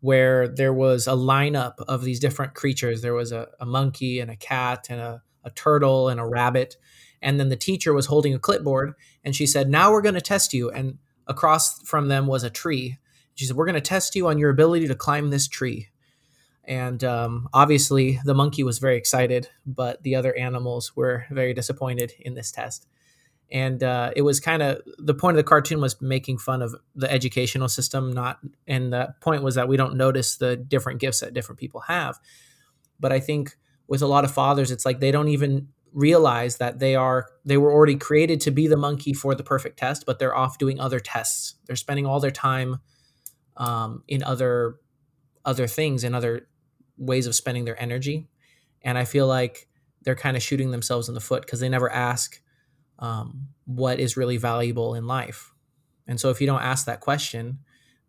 where 0.00 0.48
there 0.48 0.72
was 0.72 1.06
a 1.06 1.12
lineup 1.12 1.74
of 1.88 2.04
these 2.04 2.20
different 2.20 2.54
creatures. 2.54 3.02
There 3.02 3.14
was 3.14 3.32
a, 3.32 3.48
a 3.60 3.66
monkey 3.66 4.20
and 4.20 4.30
a 4.30 4.36
cat 4.36 4.86
and 4.88 5.00
a, 5.00 5.22
a 5.44 5.50
turtle 5.50 6.08
and 6.08 6.20
a 6.20 6.26
rabbit, 6.26 6.76
and 7.22 7.40
then 7.40 7.48
the 7.48 7.56
teacher 7.56 7.92
was 7.92 8.06
holding 8.06 8.34
a 8.34 8.38
clipboard 8.38 8.94
and 9.24 9.34
she 9.34 9.46
said, 9.46 9.68
Now 9.68 9.90
we're 9.90 10.02
going 10.02 10.14
to 10.14 10.20
test 10.20 10.52
you. 10.52 10.70
And 10.70 10.98
across 11.26 11.82
from 11.82 12.08
them 12.08 12.26
was 12.26 12.44
a 12.44 12.50
tree. 12.50 12.98
She 13.36 13.44
said, 13.44 13.56
We're 13.56 13.66
going 13.66 13.76
to 13.76 13.80
test 13.80 14.16
you 14.16 14.26
on 14.26 14.38
your 14.38 14.50
ability 14.50 14.88
to 14.88 14.94
climb 14.94 15.30
this 15.30 15.46
tree. 15.46 15.88
And 16.64 17.04
um, 17.04 17.48
obviously, 17.54 18.18
the 18.24 18.34
monkey 18.34 18.64
was 18.64 18.80
very 18.80 18.96
excited, 18.96 19.48
but 19.64 20.02
the 20.02 20.16
other 20.16 20.34
animals 20.34 20.96
were 20.96 21.24
very 21.30 21.54
disappointed 21.54 22.12
in 22.18 22.34
this 22.34 22.50
test. 22.50 22.88
And 23.52 23.84
uh, 23.84 24.10
it 24.16 24.22
was 24.22 24.40
kind 24.40 24.60
of 24.60 24.80
the 24.98 25.14
point 25.14 25.36
of 25.36 25.44
the 25.44 25.48
cartoon 25.48 25.80
was 25.80 26.02
making 26.02 26.38
fun 26.38 26.62
of 26.62 26.74
the 26.96 27.10
educational 27.10 27.68
system, 27.68 28.12
not, 28.12 28.40
and 28.66 28.92
the 28.92 29.14
point 29.20 29.44
was 29.44 29.54
that 29.54 29.68
we 29.68 29.76
don't 29.76 29.96
notice 29.96 30.36
the 30.36 30.56
different 30.56 30.98
gifts 30.98 31.20
that 31.20 31.32
different 31.32 31.60
people 31.60 31.82
have. 31.82 32.18
But 32.98 33.12
I 33.12 33.20
think 33.20 33.56
with 33.86 34.02
a 34.02 34.08
lot 34.08 34.24
of 34.24 34.32
fathers, 34.32 34.72
it's 34.72 34.84
like 34.84 34.98
they 34.98 35.12
don't 35.12 35.28
even 35.28 35.68
realize 35.92 36.56
that 36.56 36.80
they 36.80 36.94
are 36.94 37.28
they 37.44 37.56
were 37.56 37.72
already 37.72 37.96
created 37.96 38.40
to 38.40 38.50
be 38.50 38.66
the 38.66 38.76
monkey 38.76 39.14
for 39.14 39.34
the 39.34 39.42
perfect 39.42 39.78
test 39.78 40.04
but 40.04 40.18
they're 40.18 40.36
off 40.36 40.58
doing 40.58 40.78
other 40.78 41.00
tests 41.00 41.54
they're 41.64 41.74
spending 41.74 42.04
all 42.04 42.20
their 42.20 42.30
time 42.30 42.80
um, 43.56 44.02
in 44.08 44.22
other 44.22 44.76
other 45.44 45.66
things 45.66 46.04
and 46.04 46.14
other 46.14 46.48
ways 46.96 47.26
of 47.26 47.34
spending 47.34 47.64
their 47.64 47.80
energy. 47.80 48.28
And 48.82 48.96
i 48.98 49.04
feel 49.04 49.26
like 49.26 49.68
they're 50.02 50.14
kind 50.14 50.36
of 50.36 50.42
shooting 50.42 50.70
themselves 50.70 51.08
in 51.08 51.14
the 51.14 51.20
foot 51.20 51.42
because 51.42 51.60
they 51.60 51.68
never 51.68 51.90
ask 51.90 52.40
um, 52.98 53.48
what 53.64 53.98
is 53.98 54.16
really 54.16 54.36
valuable 54.36 54.94
in 54.94 55.06
life. 55.06 55.52
And 56.06 56.20
so 56.20 56.30
if 56.30 56.40
you 56.40 56.46
don't 56.46 56.62
ask 56.62 56.86
that 56.86 57.00
question 57.00 57.58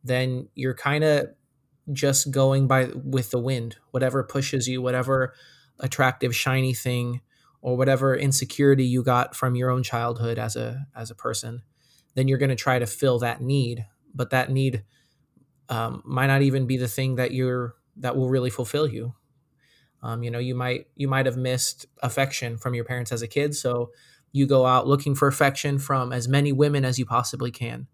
then 0.04 0.48
you're 0.56 0.76
kind 0.76 1.04
of 1.04 1.28
just 1.92 2.32
going 2.32 2.68
by 2.68 2.90
with 2.94 3.32
the 3.32 3.40
wind. 3.40 3.78
Whatever 3.92 4.24
pushes 4.24 4.68
you 4.68 4.82
whatever 4.82 5.34
attractive 5.80 6.36
shiny 6.36 6.74
thing 6.74 7.22
or 7.62 7.78
whatever 7.78 8.16
insecurity 8.16 8.86
you 8.86 9.04
got 9.04 9.36
from 9.36 9.56
your 9.56 9.70
own 9.70 9.84
childhood 9.84 10.38
as 10.40 10.56
a 10.56 10.88
as 10.96 11.12
a 11.12 11.16
person 11.16 11.62
then 12.18 12.28
you're 12.28 12.40
going 12.40 12.50
to 12.50 12.56
try 12.56 12.80
to 12.80 12.88
fill 12.88 13.20
that 13.20 13.42
need. 13.42 13.86
But 14.14 14.32
that 14.32 14.50
need 14.50 14.84
um, 15.70 16.02
might 16.06 16.28
not 16.28 16.42
even 16.42 16.68
be 16.68 16.78
the 16.78 16.88
thing 16.88 17.16
that 17.16 17.32
you're 17.32 17.76
that 17.98 18.16
will 18.16 18.30
really 18.30 18.50
fulfill 18.52 18.88
you 18.88 19.14
Um, 20.02 20.24
you 20.24 20.32
know, 20.32 20.40
you 20.40 20.56
might 20.56 20.88
you 20.96 21.08
might 21.08 21.26
have 21.26 21.38
missed 21.38 21.88
affection 22.04 22.58
from 22.58 22.74
your 22.76 22.86
parents 22.86 23.12
as 23.12 23.22
a 23.22 23.28
kid, 23.28 23.56
so 23.56 23.92
you 24.32 24.46
go 24.46 24.66
out 24.66 24.88
looking 24.88 25.16
for 25.16 25.28
affection 25.28 25.80
from 25.80 26.14
as 26.14 26.28
many 26.28 26.52
women 26.54 26.86
as 26.86 27.00
you 27.00 27.06
possibly 27.06 27.52
can, 27.52 27.88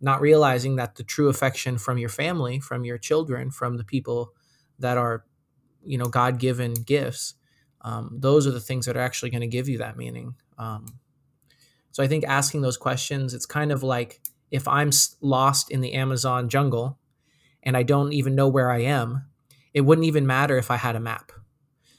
not 0.00 0.20
realizing 0.20 0.76
that 0.76 0.96
the 0.96 1.04
true 1.04 1.28
affection 1.28 1.78
from 1.78 1.98
your 1.98 2.10
family, 2.10 2.60
from 2.60 2.84
your 2.84 2.98
children, 2.98 3.50
from 3.50 3.76
the 3.78 3.84
people 3.84 4.32
that 4.78 4.98
are, 4.98 5.24
you 5.84 5.96
know, 5.96 6.06
God 6.06 6.38
given 6.38 6.74
gifts, 6.74 7.34
um, 7.80 8.18
those 8.20 8.46
are 8.46 8.50
the 8.52 8.60
things 8.60 8.86
that 8.86 8.96
are 8.96 9.00
actually 9.00 9.30
going 9.30 9.40
to 9.40 9.46
give 9.46 9.68
you 9.68 9.78
that 9.78 9.96
meaning. 9.96 10.34
Um, 10.58 10.98
so 11.92 12.02
I 12.02 12.08
think 12.08 12.24
asking 12.24 12.62
those 12.62 12.76
questions, 12.76 13.34
it's 13.34 13.46
kind 13.46 13.72
of 13.72 13.82
like 13.82 14.20
if 14.50 14.68
I'm 14.68 14.90
lost 15.22 15.70
in 15.70 15.80
the 15.80 15.94
Amazon 15.94 16.48
jungle 16.48 16.98
and 17.66 17.76
I 17.76 17.82
don't 17.82 18.14
even 18.14 18.34
know 18.34 18.48
where 18.48 18.70
I 18.70 18.78
am, 18.78 19.26
it 19.74 19.82
wouldn't 19.82 20.06
even 20.06 20.26
matter 20.26 20.56
if 20.56 20.70
I 20.70 20.76
had 20.76 20.96
a 20.96 21.00
map 21.00 21.32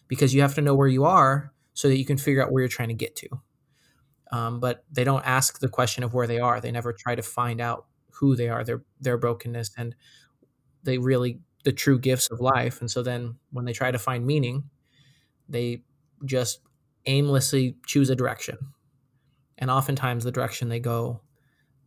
because 0.08 0.34
you 0.34 0.42
have 0.42 0.56
to 0.56 0.62
know 0.62 0.74
where 0.74 0.88
you 0.88 1.04
are 1.04 1.54
so 1.74 1.90
that 1.90 1.98
you 1.98 2.06
can 2.06 2.18
figure 2.18 2.44
out 2.44 2.52
where 2.52 2.62
you're 2.62 2.70
trying 2.70 2.88
to 2.88 2.96
get 2.96 3.16
to. 3.18 3.28
Um, 4.32 4.60
but 4.60 4.84
they 4.92 5.04
don't 5.04 5.26
ask 5.28 5.60
the 5.60 5.68
question 5.68 6.04
of 6.04 6.14
where 6.14 6.26
they 6.26 6.40
are. 6.40 6.60
They 6.60 6.72
never 6.72 6.94
try 6.94 7.16
to 7.16 7.22
find 7.22 7.62
out 7.62 7.86
who 8.12 8.36
they 8.36 8.50
are, 8.50 8.64
their 8.64 8.82
their 9.00 9.18
brokenness, 9.18 9.72
and 9.78 9.94
they 10.84 10.98
really 10.98 11.40
the 11.64 11.72
true 11.72 12.00
gifts 12.00 12.28
of 12.32 12.40
life. 12.40 12.80
And 12.80 12.90
so 12.90 13.04
then 13.04 13.36
when 13.52 13.66
they 13.66 13.74
try 13.74 13.92
to 13.92 14.00
find 14.00 14.26
meaning, 14.26 14.70
they 15.48 15.84
just 16.26 16.62
aimlessly 17.06 17.78
choose 17.86 18.10
a 18.10 18.16
direction, 18.16 18.58
and 19.58 19.70
oftentimes 19.70 20.24
the 20.24 20.32
direction 20.32 20.70
they 20.70 20.80
go 20.80 21.22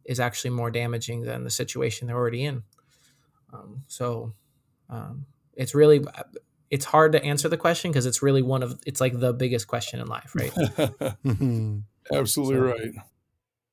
is 0.05 0.21
actually 0.21 0.51
more 0.51 0.71
damaging 0.71 1.23
than 1.23 1.45
the 1.45 1.51
situation 1.51 2.07
they're 2.07 2.17
already 2.17 2.45
in. 2.45 2.63
Um, 3.53 3.85
so 3.87 4.33
um, 4.89 5.27
it's 5.55 5.75
really 5.75 6.05
it's 6.71 6.85
hard 6.85 7.13
to 7.13 7.25
answer 7.25 7.49
the 7.49 7.57
question 7.57 7.91
because 7.91 8.07
it's 8.07 8.23
really 8.23 8.43
one 8.43 8.63
of 8.63 8.81
it's 8.87 9.01
like 9.01 9.19
the 9.19 9.33
biggest 9.33 9.67
question 9.67 10.01
in 10.01 10.07
life, 10.07 10.35
right? 10.35 10.53
Absolutely 12.13 12.57
so, 12.57 12.61
right. 12.61 12.95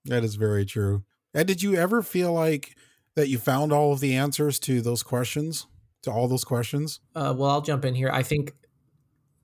That 0.06 0.24
is 0.24 0.36
very 0.36 0.66
true. 0.66 1.04
And 1.34 1.48
did 1.48 1.62
you 1.62 1.76
ever 1.76 2.02
feel 2.02 2.34
like 2.34 2.76
that 3.16 3.30
you 3.30 3.38
found 3.38 3.72
all 3.72 3.94
of 3.94 4.00
the 4.00 4.16
answers 4.16 4.60
to 4.60 4.82
those 4.82 5.04
questions, 5.04 5.68
to 6.04 6.12
all 6.12 6.28
those 6.28 6.44
questions? 6.44 7.00
Uh, 7.16 7.34
well, 7.38 7.50
I'll 7.50 7.62
jump 7.62 7.86
in 7.86 7.94
here. 7.96 8.10
I 8.12 8.24
think 8.24 8.54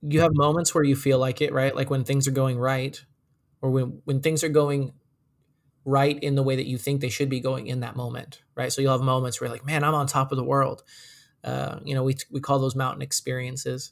you 0.01 0.21
have 0.21 0.31
moments 0.33 0.73
where 0.73 0.83
you 0.83 0.95
feel 0.95 1.19
like 1.19 1.41
it, 1.41 1.53
right? 1.53 1.75
Like 1.75 1.89
when 1.89 2.03
things 2.03 2.27
are 2.27 2.31
going 2.31 2.57
right, 2.57 3.03
or 3.61 3.71
when 3.71 4.01
when 4.05 4.21
things 4.21 4.43
are 4.43 4.49
going 4.49 4.93
right 5.85 6.17
in 6.21 6.35
the 6.35 6.43
way 6.43 6.55
that 6.55 6.67
you 6.67 6.77
think 6.77 7.01
they 7.01 7.09
should 7.09 7.29
be 7.29 7.39
going 7.39 7.67
in 7.67 7.81
that 7.81 7.95
moment, 7.95 8.41
right? 8.55 8.71
So 8.71 8.81
you'll 8.81 8.93
have 8.93 9.01
moments 9.01 9.41
where 9.41 9.49
like, 9.49 9.65
man, 9.65 9.83
I'm 9.83 9.95
on 9.95 10.07
top 10.07 10.31
of 10.31 10.37
the 10.37 10.43
world. 10.43 10.83
Uh, 11.43 11.79
you 11.83 11.93
know, 11.93 12.03
we 12.03 12.15
we 12.31 12.39
call 12.39 12.59
those 12.59 12.75
mountain 12.75 13.01
experiences. 13.01 13.91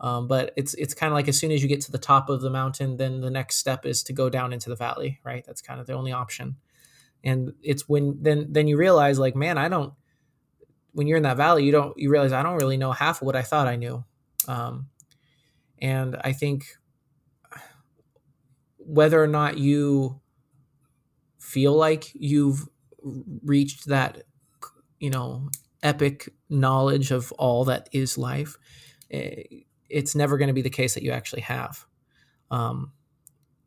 Um, 0.00 0.28
but 0.28 0.52
it's 0.56 0.74
it's 0.74 0.92
kind 0.92 1.12
of 1.12 1.14
like 1.14 1.28
as 1.28 1.38
soon 1.38 1.50
as 1.50 1.62
you 1.62 1.68
get 1.68 1.80
to 1.82 1.92
the 1.92 1.98
top 1.98 2.28
of 2.28 2.40
the 2.42 2.50
mountain, 2.50 2.96
then 2.96 3.20
the 3.20 3.30
next 3.30 3.56
step 3.56 3.86
is 3.86 4.02
to 4.04 4.12
go 4.12 4.28
down 4.28 4.52
into 4.52 4.68
the 4.68 4.76
valley, 4.76 5.20
right? 5.24 5.44
That's 5.46 5.62
kind 5.62 5.80
of 5.80 5.86
the 5.86 5.94
only 5.94 6.12
option. 6.12 6.56
And 7.22 7.54
it's 7.62 7.88
when 7.88 8.18
then 8.20 8.48
then 8.50 8.68
you 8.68 8.76
realize 8.76 9.18
like, 9.18 9.34
man, 9.34 9.56
I 9.56 9.68
don't. 9.68 9.94
When 10.92 11.06
you're 11.06 11.16
in 11.16 11.22
that 11.22 11.38
valley, 11.38 11.64
you 11.64 11.72
don't 11.72 11.96
you 11.96 12.10
realize 12.10 12.32
I 12.32 12.42
don't 12.42 12.56
really 12.56 12.76
know 12.76 12.92
half 12.92 13.22
of 13.22 13.26
what 13.26 13.36
I 13.36 13.42
thought 13.42 13.66
I 13.66 13.76
knew. 13.76 14.04
Um, 14.46 14.88
and 15.78 16.16
I 16.22 16.32
think 16.32 16.66
whether 18.78 19.22
or 19.22 19.26
not 19.26 19.58
you 19.58 20.20
feel 21.44 21.74
like 21.74 22.10
you've 22.14 22.66
reached 23.44 23.86
that, 23.86 24.22
you 24.98 25.10
know, 25.10 25.50
epic 25.82 26.30
knowledge 26.48 27.10
of 27.10 27.30
all 27.32 27.66
that 27.66 27.86
is 27.92 28.16
life, 28.16 28.56
eh, 29.10 29.42
it's 29.90 30.14
never 30.14 30.38
going 30.38 30.48
to 30.48 30.54
be 30.54 30.62
the 30.62 30.70
case 30.70 30.94
that 30.94 31.02
you 31.02 31.10
actually 31.10 31.42
have. 31.42 31.84
Um, 32.50 32.92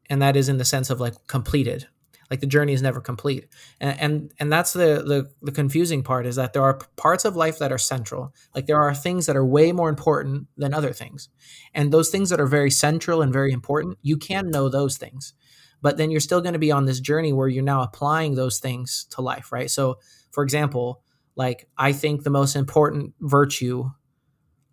and 0.10 0.22
that 0.24 0.36
is 0.36 0.50
in 0.50 0.58
the 0.58 0.66
sense 0.66 0.90
of 0.90 1.00
like 1.00 1.14
completed. 1.28 1.88
Like 2.32 2.40
the 2.40 2.48
journey 2.48 2.74
is 2.74 2.82
never 2.82 3.00
complete. 3.00 3.46
And 3.80 4.00
and, 4.00 4.32
and 4.40 4.52
that's 4.52 4.74
the, 4.74 5.04
the 5.06 5.32
the 5.42 5.52
confusing 5.52 6.02
part 6.04 6.26
is 6.26 6.36
that 6.36 6.54
there 6.54 6.64
are 6.64 6.80
parts 6.96 7.26
of 7.26 7.36
life 7.36 7.60
that 7.60 7.72
are 7.72 7.78
central. 7.78 8.34
Like 8.56 8.66
there 8.66 8.82
are 8.82 8.94
things 8.94 9.28
that 9.28 9.38
are 9.38 9.46
way 9.46 9.72
more 9.72 9.88
important 9.88 10.48
than 10.58 10.74
other 10.74 10.92
things. 10.94 11.30
And 11.74 11.94
those 11.94 12.10
things 12.10 12.30
that 12.32 12.42
are 12.42 12.48
very 12.48 12.72
central 12.72 13.22
and 13.22 13.32
very 13.32 13.52
important 13.54 14.00
you 14.02 14.18
can 14.18 14.50
know 14.50 14.68
those 14.68 14.98
things 14.98 15.34
but 15.82 15.98
then 15.98 16.12
you're 16.12 16.20
still 16.20 16.42
going 16.42 16.54
to 16.54 16.60
be 16.60 16.72
on 16.72 16.86
this 16.86 17.00
journey 17.00 17.34
where 17.34 17.48
you're 17.48 17.64
now 17.64 17.82
applying 17.82 18.36
those 18.36 18.60
things 18.60 19.06
to 19.12 19.22
life 19.22 19.52
right? 19.52 19.70
So 19.70 20.00
for 20.32 20.44
example 20.44 21.02
like 21.36 21.68
i 21.78 21.92
think 21.92 22.24
the 22.24 22.30
most 22.30 22.56
important 22.56 23.14
virtue 23.22 23.90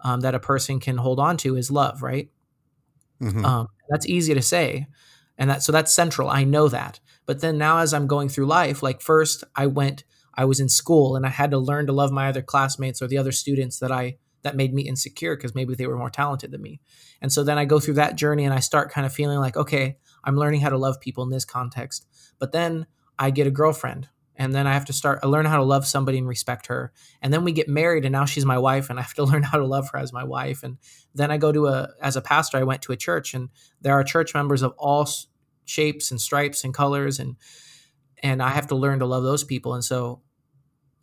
um, 0.00 0.20
that 0.20 0.34
a 0.34 0.40
person 0.40 0.78
can 0.78 0.98
hold 0.98 1.18
on 1.18 1.36
to 1.38 1.56
is 1.56 1.70
love 1.70 2.02
right? 2.02 2.28
Mm-hmm. 3.22 3.44
um, 3.44 3.68
that's 3.88 4.06
easy 4.06 4.34
to 4.34 4.42
say 4.42 4.86
and 5.38 5.48
that 5.48 5.62
so 5.62 5.72
that's 5.72 5.92
central 5.92 6.28
i 6.28 6.44
know 6.44 6.68
that. 6.68 7.00
But 7.26 7.40
then 7.40 7.56
now 7.56 7.78
as 7.78 7.94
i'm 7.94 8.06
going 8.06 8.28
through 8.28 8.46
life 8.46 8.82
like 8.82 9.00
first 9.00 9.44
i 9.56 9.66
went 9.66 10.04
i 10.34 10.44
was 10.44 10.60
in 10.60 10.68
school 10.68 11.16
and 11.16 11.24
i 11.24 11.30
had 11.30 11.50
to 11.52 11.58
learn 11.58 11.86
to 11.86 11.92
love 11.92 12.10
my 12.10 12.28
other 12.28 12.42
classmates 12.42 13.00
or 13.00 13.06
the 13.06 13.18
other 13.18 13.32
students 13.32 13.78
that 13.78 13.92
i 13.92 14.18
that 14.42 14.56
made 14.56 14.74
me 14.74 14.82
insecure 14.82 15.34
because 15.36 15.54
maybe 15.54 15.74
they 15.74 15.86
were 15.86 15.96
more 15.96 16.10
talented 16.10 16.50
than 16.50 16.60
me. 16.60 16.80
And 17.22 17.32
so 17.32 17.42
then 17.42 17.56
i 17.56 17.64
go 17.64 17.80
through 17.80 17.94
that 17.94 18.16
journey 18.16 18.44
and 18.44 18.52
i 18.52 18.60
start 18.60 18.90
kind 18.90 19.06
of 19.06 19.12
feeling 19.12 19.38
like 19.38 19.56
okay 19.56 19.96
i'm 20.24 20.36
learning 20.36 20.60
how 20.60 20.70
to 20.70 20.78
love 20.78 21.00
people 21.00 21.22
in 21.22 21.30
this 21.30 21.44
context 21.44 22.06
but 22.38 22.52
then 22.52 22.86
i 23.18 23.30
get 23.30 23.46
a 23.46 23.50
girlfriend 23.50 24.08
and 24.36 24.54
then 24.54 24.66
I 24.66 24.72
have 24.72 24.84
to 24.86 24.92
start 24.92 25.20
I 25.22 25.26
learn 25.26 25.46
how 25.46 25.58
to 25.58 25.62
love 25.62 25.86
somebody 25.86 26.18
and 26.18 26.26
respect 26.26 26.66
her. 26.66 26.92
And 27.22 27.32
then 27.32 27.44
we 27.44 27.52
get 27.52 27.68
married 27.68 28.04
and 28.04 28.12
now 28.12 28.24
she's 28.24 28.44
my 28.44 28.58
wife 28.58 28.90
and 28.90 28.98
I 28.98 29.02
have 29.02 29.14
to 29.14 29.24
learn 29.30 29.42
how 29.42 29.58
to 29.58 29.66
love 29.66 29.90
her 29.92 29.98
as 29.98 30.12
my 30.12 30.24
wife. 30.24 30.62
And 30.62 30.78
then 31.14 31.30
I 31.30 31.36
go 31.36 31.52
to 31.52 31.68
a 31.68 31.90
as 32.00 32.16
a 32.16 32.20
pastor 32.20 32.58
I 32.58 32.64
went 32.64 32.82
to 32.82 32.92
a 32.92 32.96
church 32.96 33.34
and 33.34 33.50
there 33.80 33.94
are 33.94 34.04
church 34.04 34.34
members 34.34 34.62
of 34.62 34.74
all 34.78 35.08
shapes 35.64 36.10
and 36.10 36.20
stripes 36.20 36.64
and 36.64 36.74
colors 36.74 37.18
and 37.18 37.36
and 38.22 38.42
I 38.42 38.50
have 38.50 38.68
to 38.68 38.74
learn 38.74 39.00
to 39.00 39.06
love 39.06 39.22
those 39.22 39.44
people. 39.44 39.74
And 39.74 39.84
so 39.84 40.22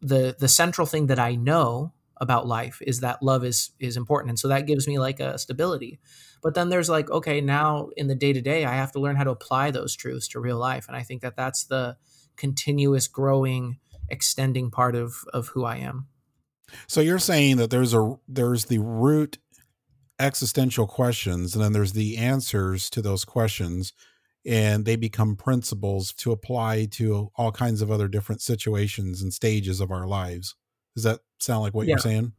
the 0.02 0.36
the 0.38 0.48
central 0.48 0.88
thing 0.88 1.08
that 1.08 1.20
I 1.20 1.36
know 1.36 1.94
about 2.22 2.48
life 2.48 2.82
is 2.86 3.02
that 3.02 3.22
love 3.22 3.44
is 3.44 3.72
is 3.80 3.98
important. 3.98 4.30
And 4.30 4.40
so 4.40 4.48
that 4.48 4.68
gives 4.68 4.88
me 4.88 5.00
like 5.00 5.20
a 5.20 5.38
stability. 5.38 6.00
But 6.42 6.54
then 6.54 6.70
there's 6.70 6.90
like 6.90 7.10
okay, 7.10 7.42
now 7.42 7.90
in 7.98 8.08
the 8.08 8.16
day 8.16 8.32
to 8.32 8.42
day 8.42 8.64
I 8.64 8.76
have 8.76 8.94
to 8.94 9.00
learn 9.00 9.18
how 9.18 9.26
to 9.26 9.32
apply 9.32 9.72
those 9.72 9.96
truths 9.96 10.30
to 10.30 10.40
real 10.40 10.58
life 10.58 10.88
and 10.88 10.96
I 10.96 11.02
think 11.02 11.24
that 11.24 11.36
that's 11.36 11.66
the 11.66 11.98
continuous 12.38 13.08
growing 13.08 13.80
extending 14.10 14.72
part 14.72 14.96
of 14.96 15.16
of 15.34 15.50
who 15.50 15.66
I 15.66 15.78
am. 15.78 16.08
So 16.88 17.02
you're 17.02 17.20
saying 17.20 17.58
that 17.58 17.72
there's 17.72 17.94
a 17.94 18.16
there's 18.28 18.66
the 18.66 18.80
root 18.80 19.40
existential 20.20 20.86
questions 20.86 21.56
and 21.56 21.64
then 21.64 21.74
there's 21.74 21.94
the 21.94 22.18
answers 22.18 22.90
to 22.92 23.02
those 23.02 23.26
questions 23.26 23.94
and 24.46 24.86
they 24.86 24.96
become 24.96 25.36
principles 25.36 26.14
to 26.14 26.32
apply 26.32 26.86
to 26.92 27.32
all 27.36 27.52
kinds 27.52 27.82
of 27.82 27.92
other 27.92 28.08
different 28.08 28.42
situations 28.42 29.22
and 29.22 29.34
stages 29.34 29.80
of 29.80 29.92
our 29.92 30.08
lives. 30.08 30.56
Does 30.96 31.04
that 31.04 31.20
sound 31.40 31.62
like 31.62 31.74
what 31.74 31.88
yeah, 31.88 31.94
you're 31.94 32.00
saying? 32.00 32.34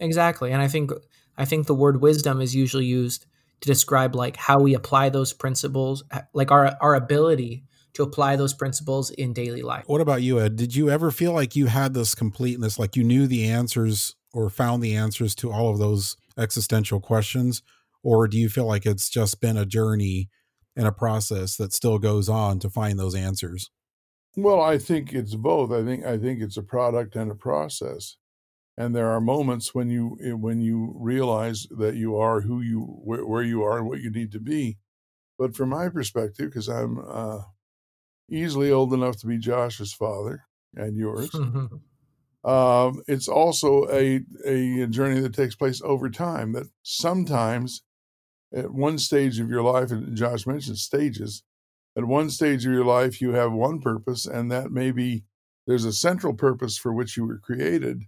Exactly. 0.00 0.52
And 0.52 0.62
I 0.62 0.68
think 0.68 0.90
I 1.36 1.44
think 1.44 1.66
the 1.66 1.74
word 1.74 2.00
wisdom 2.00 2.40
is 2.40 2.54
usually 2.54 2.86
used 2.86 3.26
to 3.60 3.66
describe 3.66 4.14
like 4.14 4.36
how 4.36 4.60
we 4.60 4.74
apply 4.74 5.08
those 5.08 5.32
principles, 5.32 6.04
like 6.32 6.50
our 6.50 6.76
our 6.80 6.94
ability 6.94 7.64
to 7.94 8.02
apply 8.02 8.36
those 8.36 8.54
principles 8.54 9.10
in 9.10 9.32
daily 9.32 9.62
life. 9.62 9.84
What 9.86 10.00
about 10.00 10.22
you, 10.22 10.38
Ed? 10.40 10.56
Did 10.56 10.74
you 10.76 10.88
ever 10.88 11.10
feel 11.10 11.32
like 11.32 11.56
you 11.56 11.66
had 11.66 11.94
this 11.94 12.14
completeness, 12.14 12.78
like 12.78 12.94
you 12.94 13.02
knew 13.02 13.26
the 13.26 13.48
answers 13.48 14.14
or 14.32 14.50
found 14.50 14.82
the 14.82 14.94
answers 14.94 15.34
to 15.36 15.50
all 15.50 15.70
of 15.70 15.78
those 15.78 16.16
existential 16.38 17.00
questions? 17.00 17.62
Or 18.02 18.28
do 18.28 18.38
you 18.38 18.48
feel 18.48 18.66
like 18.66 18.86
it's 18.86 19.10
just 19.10 19.40
been 19.40 19.56
a 19.56 19.66
journey 19.66 20.28
and 20.76 20.86
a 20.86 20.92
process 20.92 21.56
that 21.56 21.72
still 21.72 21.98
goes 21.98 22.28
on 22.28 22.60
to 22.60 22.70
find 22.70 22.98
those 22.98 23.14
answers? 23.14 23.70
Well, 24.36 24.60
I 24.60 24.78
think 24.78 25.12
it's 25.12 25.34
both. 25.34 25.72
I 25.72 25.84
think 25.84 26.04
I 26.04 26.18
think 26.18 26.40
it's 26.40 26.56
a 26.56 26.62
product 26.62 27.16
and 27.16 27.30
a 27.30 27.34
process. 27.34 28.16
And 28.76 28.94
there 28.94 29.10
are 29.10 29.20
moments 29.20 29.74
when 29.74 29.90
you 29.90 30.18
eh, 30.24 30.32
when 30.32 30.60
you 30.60 30.94
realize 30.96 31.66
that 31.78 31.96
you 31.96 32.16
are 32.16 32.40
who 32.42 32.60
you 32.60 32.82
where, 32.82 33.26
where 33.26 33.42
you 33.42 33.62
are 33.64 33.78
and 33.78 33.88
what 33.88 34.00
you 34.00 34.10
need 34.10 34.32
to 34.32 34.40
be. 34.40 34.78
But 35.38 35.56
from 35.56 35.70
my 35.70 35.88
perspective, 35.88 36.50
because 36.50 36.68
I'm 36.68 36.98
uh, 36.98 37.40
easily 38.30 38.70
old 38.70 38.92
enough 38.92 39.16
to 39.18 39.26
be 39.26 39.38
Josh's 39.38 39.92
father 39.92 40.44
and 40.74 40.96
yours. 40.96 41.34
um, 42.44 43.02
it's 43.06 43.28
also 43.28 43.88
a, 43.90 44.20
a 44.44 44.86
journey 44.86 45.20
that 45.20 45.34
takes 45.34 45.54
place 45.54 45.80
over 45.82 46.10
time, 46.10 46.52
that 46.52 46.68
sometimes 46.82 47.82
at 48.54 48.72
one 48.72 48.98
stage 48.98 49.38
of 49.40 49.50
your 49.50 49.62
life, 49.62 49.90
and 49.90 50.16
Josh 50.16 50.46
mentioned 50.46 50.78
stages, 50.78 51.42
at 51.98 52.04
one 52.04 52.30
stage 52.30 52.64
of 52.64 52.72
your 52.72 52.84
life, 52.84 53.20
you 53.20 53.32
have 53.32 53.52
one 53.52 53.80
purpose, 53.80 54.24
and 54.24 54.52
that 54.52 54.70
may 54.70 54.92
be 54.92 55.24
there's 55.66 55.84
a 55.84 55.92
central 55.92 56.32
purpose 56.32 56.78
for 56.78 56.92
which 56.92 57.16
you 57.16 57.26
were 57.26 57.38
created, 57.38 58.04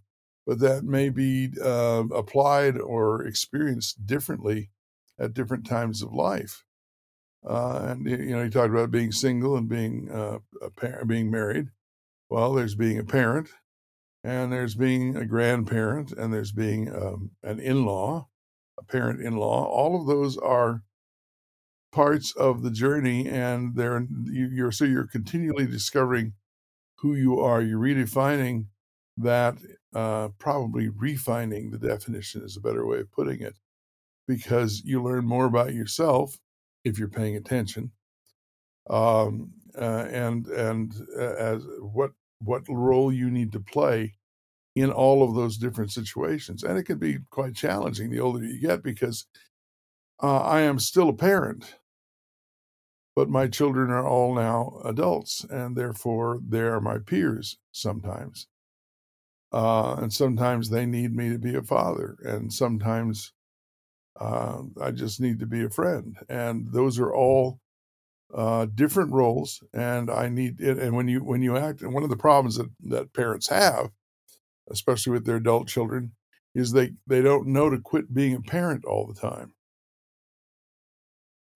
but 0.46 0.60
that 0.60 0.84
may 0.84 1.08
be 1.08 1.50
uh, 1.60 2.04
applied 2.14 2.78
or 2.78 3.26
experienced 3.26 4.06
differently 4.06 4.70
at 5.18 5.34
different 5.34 5.66
times 5.66 6.02
of 6.02 6.12
life. 6.12 6.64
Uh, 7.44 7.80
and 7.88 8.06
you 8.08 8.36
know, 8.36 8.44
he 8.44 8.48
talked 8.48 8.70
about 8.70 8.92
being 8.92 9.10
single 9.10 9.56
and 9.56 9.68
being 9.68 10.08
uh, 10.10 10.38
a 10.62 10.70
parent, 10.70 11.08
being 11.08 11.30
married. 11.30 11.66
Well, 12.28 12.54
there's 12.54 12.76
being 12.76 12.98
a 12.98 13.04
parent, 13.04 13.48
and 14.22 14.52
there's 14.52 14.76
being 14.76 15.16
a 15.16 15.26
grandparent, 15.26 16.12
and 16.12 16.32
there's 16.32 16.52
being 16.52 16.94
um, 16.94 17.32
an 17.42 17.58
in-law, 17.58 18.28
a 18.78 18.84
parent 18.84 19.20
in 19.20 19.36
law. 19.36 19.64
All 19.64 20.00
of 20.00 20.06
those 20.06 20.38
are 20.38 20.84
parts 21.92 22.32
of 22.36 22.62
the 22.62 22.70
journey, 22.70 23.28
and 23.28 23.74
they're 23.74 24.06
you're 24.24 24.72
so 24.72 24.84
you're 24.84 25.06
continually 25.06 25.66
discovering 25.66 26.34
who 26.98 27.14
you 27.14 27.40
are. 27.40 27.62
You're 27.62 27.80
redefining 27.80 28.66
that, 29.16 29.56
uh, 29.94 30.28
probably 30.38 30.88
refining 30.88 31.70
the 31.70 31.78
definition 31.78 32.42
is 32.42 32.56
a 32.56 32.60
better 32.60 32.86
way 32.86 33.00
of 33.00 33.10
putting 33.12 33.40
it, 33.40 33.56
because 34.26 34.82
you 34.84 35.02
learn 35.02 35.24
more 35.24 35.46
about 35.46 35.74
yourself 35.74 36.38
if 36.84 36.98
you're 36.98 37.08
paying 37.08 37.36
attention, 37.36 37.90
um, 38.88 39.52
uh, 39.76 40.06
and 40.10 40.46
and 40.46 40.94
uh, 41.18 41.34
as 41.34 41.66
what 41.80 42.12
what 42.38 42.62
role 42.68 43.12
you 43.12 43.30
need 43.30 43.52
to 43.52 43.60
play 43.60 44.14
in 44.76 44.90
all 44.90 45.22
of 45.22 45.34
those 45.34 45.58
different 45.58 45.90
situations. 45.90 46.62
And 46.62 46.78
it 46.78 46.84
can 46.84 46.98
be 46.98 47.18
quite 47.30 47.54
challenging 47.54 48.10
the 48.10 48.20
older 48.20 48.44
you 48.44 48.60
get 48.60 48.82
because 48.82 49.26
uh, 50.22 50.40
I 50.40 50.60
am 50.60 50.78
still 50.78 51.08
a 51.08 51.14
parent, 51.14 51.74
but 53.20 53.28
my 53.28 53.46
children 53.46 53.90
are 53.90 54.06
all 54.06 54.34
now 54.34 54.80
adults, 54.82 55.44
and 55.50 55.76
therefore 55.76 56.40
they 56.48 56.60
are 56.60 56.80
my 56.80 56.96
peers 56.96 57.58
sometimes. 57.70 58.46
Uh, 59.52 59.96
and 59.96 60.10
sometimes 60.10 60.70
they 60.70 60.86
need 60.86 61.14
me 61.14 61.28
to 61.28 61.38
be 61.38 61.54
a 61.54 61.62
father, 61.62 62.16
and 62.24 62.50
sometimes 62.50 63.34
uh, 64.18 64.62
I 64.80 64.90
just 64.92 65.20
need 65.20 65.38
to 65.40 65.46
be 65.46 65.62
a 65.62 65.68
friend. 65.68 66.16
And 66.30 66.72
those 66.72 66.98
are 66.98 67.12
all 67.12 67.60
uh, 68.34 68.66
different 68.74 69.12
roles, 69.12 69.62
and 69.74 70.10
I 70.10 70.30
need 70.30 70.62
it. 70.62 70.78
And 70.78 70.96
when 70.96 71.06
you 71.06 71.20
when 71.22 71.42
you 71.42 71.58
act, 71.58 71.82
and 71.82 71.92
one 71.92 72.04
of 72.04 72.08
the 72.08 72.16
problems 72.16 72.56
that 72.56 72.70
that 72.84 73.12
parents 73.12 73.48
have 73.48 73.90
especially 74.70 75.12
with 75.12 75.26
their 75.26 75.36
adult 75.36 75.68
children, 75.68 76.12
is 76.54 76.72
they, 76.72 76.92
they 77.06 77.22
don't 77.22 77.46
know 77.46 77.68
to 77.68 77.78
quit 77.78 78.14
being 78.14 78.34
a 78.34 78.40
parent 78.40 78.84
all 78.84 79.06
the 79.06 79.20
time. 79.20 79.52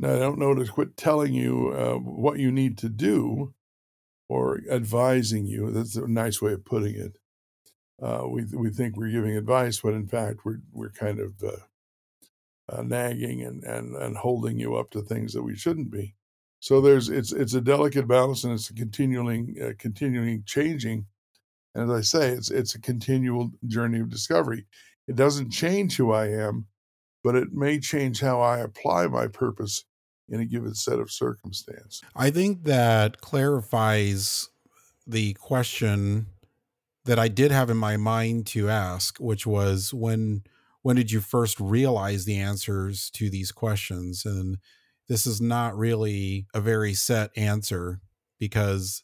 Now, 0.00 0.12
they 0.12 0.18
don't 0.18 0.38
know 0.38 0.54
to 0.54 0.66
quit 0.66 0.96
telling 0.96 1.34
you 1.34 1.72
uh, 1.72 1.94
what 1.98 2.38
you 2.38 2.50
need 2.50 2.78
to 2.78 2.88
do 2.88 3.54
or 4.28 4.60
advising 4.70 5.46
you. 5.46 5.70
That's 5.70 5.96
a 5.96 6.06
nice 6.08 6.42
way 6.42 6.52
of 6.52 6.64
putting 6.64 6.96
it. 6.96 7.16
Uh, 8.02 8.26
we, 8.28 8.44
we 8.52 8.70
think 8.70 8.96
we're 8.96 9.10
giving 9.10 9.36
advice, 9.36 9.80
but 9.80 9.94
in 9.94 10.06
fact, 10.06 10.40
we're, 10.44 10.60
we're 10.72 10.90
kind 10.90 11.20
of 11.20 11.32
uh, 11.42 12.76
uh, 12.76 12.82
nagging 12.82 13.42
and, 13.42 13.62
and, 13.64 13.94
and 13.94 14.16
holding 14.16 14.58
you 14.58 14.74
up 14.74 14.90
to 14.90 15.02
things 15.02 15.32
that 15.32 15.42
we 15.42 15.54
shouldn't 15.54 15.90
be. 15.90 16.14
So 16.60 16.80
there's 16.80 17.10
it's 17.10 17.30
it's 17.30 17.52
a 17.52 17.60
delicate 17.60 18.08
balance 18.08 18.44
and 18.44 18.54
it's 18.54 18.70
a 18.70 18.74
continuing 18.74 19.54
uh, 19.62 19.72
continuing 19.78 20.42
changing 20.46 21.04
and 21.74 21.90
as 21.90 21.98
I 21.98 22.00
say, 22.02 22.30
it's 22.30 22.50
it's 22.50 22.74
a 22.74 22.80
continual 22.80 23.50
journey 23.66 24.00
of 24.00 24.08
discovery. 24.08 24.66
It 25.08 25.16
doesn't 25.16 25.50
change 25.50 25.96
who 25.96 26.12
I 26.12 26.28
am, 26.28 26.66
but 27.24 27.34
it 27.34 27.52
may 27.52 27.80
change 27.80 28.20
how 28.20 28.40
I 28.40 28.58
apply 28.58 29.06
my 29.08 29.26
purpose 29.26 29.84
in 30.28 30.40
a 30.40 30.44
given 30.44 30.74
set 30.74 31.00
of 31.00 31.10
circumstance. 31.10 32.02
I 32.14 32.30
think 32.30 32.64
that 32.64 33.20
clarifies 33.20 34.50
the 35.06 35.32
question 35.34 36.26
that 37.06 37.18
I 37.18 37.28
did 37.28 37.50
have 37.50 37.70
in 37.70 37.76
my 37.76 37.96
mind 37.96 38.46
to 38.48 38.68
ask, 38.68 39.18
which 39.18 39.46
was 39.46 39.92
when 39.92 40.44
when 40.82 40.96
did 40.96 41.10
you 41.10 41.20
first 41.20 41.58
realize 41.58 42.26
the 42.26 42.38
answers 42.38 43.08
to 43.12 43.30
these 43.30 43.52
questions? 43.52 44.26
And 44.26 44.58
this 45.08 45.26
is 45.26 45.40
not 45.40 45.76
really 45.76 46.46
a 46.52 46.60
very 46.60 46.92
set 46.92 47.30
answer 47.36 48.00
because 48.38 49.02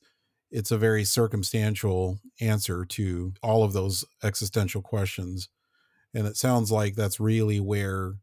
it's 0.50 0.70
a 0.70 0.76
very 0.76 1.04
circumstantial 1.04 2.18
answer 2.38 2.84
to 2.84 3.32
all 3.42 3.64
of 3.64 3.72
those 3.72 4.04
existential 4.22 4.82
questions 4.82 5.48
and 6.14 6.26
it 6.26 6.37
sounds 6.37 6.71
like 6.71 6.95
that's 6.95 7.21
really 7.21 7.61
where 7.61 8.14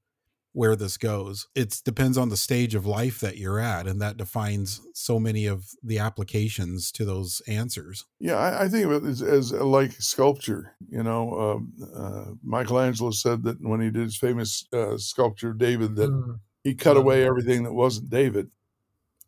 where 0.53 0.75
this 0.75 0.97
goes. 0.97 1.47
It 1.53 1.81
depends 1.85 2.17
on 2.17 2.29
the 2.29 2.37
stage 2.37 2.73
of 2.73 2.83
life 2.83 3.19
that 3.19 3.37
you're 3.37 3.59
at 3.59 3.85
and 3.85 4.01
that 4.01 4.17
defines 4.17 4.81
so 4.95 5.19
many 5.19 5.45
of 5.45 5.65
the 5.83 5.99
applications 5.99 6.91
to 6.93 7.05
those 7.05 7.43
answers. 7.47 8.05
Yeah 8.19 8.37
i, 8.37 8.63
I 8.63 8.69
think 8.69 8.85
of 8.85 8.91
it 8.91 9.07
as, 9.07 9.21
as 9.21 9.51
like 9.51 9.91
sculpture 9.93 10.75
you 10.89 11.03
know 11.03 11.39
um, 11.39 11.73
uh, 11.95 12.31
michelangelo 12.43 13.11
said 13.11 13.43
that 13.43 13.57
when 13.61 13.81
he 13.81 13.91
did 13.91 14.03
his 14.03 14.17
famous 14.17 14.65
uh, 14.73 14.97
sculpture 14.97 15.51
of 15.51 15.59
david 15.59 15.95
that 15.97 16.09
mm. 16.09 16.39
he 16.63 16.73
cut 16.73 16.97
away 16.97 17.23
everything 17.25 17.63
that 17.63 17.73
wasn't 17.73 18.09
david. 18.09 18.49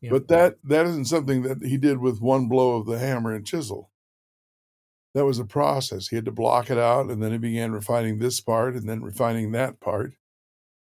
But 0.09 0.29
that 0.29 0.55
that 0.63 0.85
isn't 0.85 1.05
something 1.05 1.41
that 1.43 1.63
he 1.63 1.77
did 1.77 1.99
with 1.99 2.21
one 2.21 2.47
blow 2.47 2.77
of 2.77 2.85
the 2.85 2.99
hammer 2.99 3.33
and 3.33 3.45
chisel. 3.45 3.88
That 5.15 5.25
was 5.25 5.39
a 5.39 5.45
process. 5.45 6.07
He 6.07 6.15
had 6.15 6.25
to 6.25 6.31
block 6.31 6.69
it 6.69 6.77
out, 6.77 7.09
and 7.09 7.21
then 7.21 7.31
he 7.31 7.37
began 7.37 7.71
refining 7.71 8.19
this 8.19 8.39
part, 8.41 8.75
and 8.75 8.87
then 8.87 9.01
refining 9.01 9.51
that 9.51 9.79
part. 9.79 10.13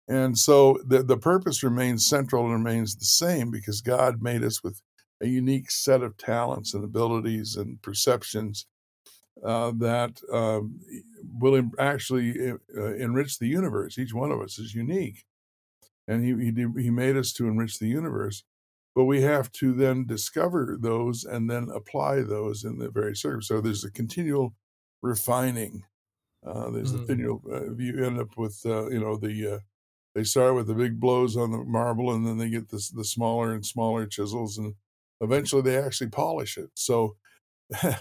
And 0.07 0.37
so 0.37 0.79
the 0.85 1.01
the 1.01 1.17
purpose 1.17 1.63
remains 1.63 2.05
central 2.05 2.43
and 2.45 2.53
remains 2.53 2.95
the 2.95 3.05
same 3.05 3.49
because 3.49 3.81
God 3.81 4.21
made 4.21 4.43
us 4.43 4.63
with 4.63 4.81
a 5.21 5.27
unique 5.27 5.71
set 5.71 6.03
of 6.03 6.17
talents 6.17 6.73
and 6.73 6.83
abilities 6.83 7.55
and 7.55 7.81
perceptions 7.81 8.67
uh, 9.43 9.71
that 9.77 10.19
um, 10.31 10.79
will 11.39 11.69
actually 11.79 12.51
uh, 12.51 12.93
enrich 12.95 13.39
the 13.39 13.47
universe. 13.47 13.97
Each 13.97 14.13
one 14.13 14.31
of 14.31 14.41
us 14.41 14.59
is 14.59 14.75
unique, 14.75 15.25
and 16.07 16.23
he 16.23 16.51
he, 16.51 16.83
he 16.83 16.89
made 16.89 17.17
us 17.17 17.33
to 17.33 17.47
enrich 17.47 17.79
the 17.79 17.87
universe 17.87 18.43
but 18.95 19.05
we 19.05 19.21
have 19.21 19.51
to 19.53 19.73
then 19.73 20.05
discover 20.05 20.77
those 20.79 21.23
and 21.23 21.49
then 21.49 21.69
apply 21.73 22.21
those 22.21 22.63
in 22.63 22.77
the 22.77 22.89
very 22.89 23.15
service. 23.15 23.47
So 23.47 23.59
there's 23.59 23.83
a 23.83 23.91
continual 23.91 24.53
refining. 25.01 25.83
Uh, 26.45 26.69
there's 26.69 26.93
mm. 26.93 27.03
a 27.03 27.05
continual. 27.05 27.41
Uh, 27.51 27.73
you 27.75 28.05
end 28.05 28.19
up 28.19 28.37
with 28.37 28.61
uh, 28.65 28.89
you 28.89 28.99
know 28.99 29.17
the 29.17 29.55
uh, 29.55 29.59
they 30.13 30.23
start 30.23 30.55
with 30.55 30.67
the 30.67 30.75
big 30.75 30.99
blows 30.99 31.35
on 31.35 31.51
the 31.51 31.57
marble 31.57 32.11
and 32.11 32.25
then 32.25 32.37
they 32.37 32.49
get 32.49 32.69
the 32.69 32.83
the 32.95 33.05
smaller 33.05 33.53
and 33.53 33.65
smaller 33.65 34.05
chisels 34.05 34.57
and 34.57 34.75
eventually 35.21 35.61
they 35.61 35.77
actually 35.77 36.09
polish 36.09 36.57
it. 36.57 36.69
So. 36.75 37.15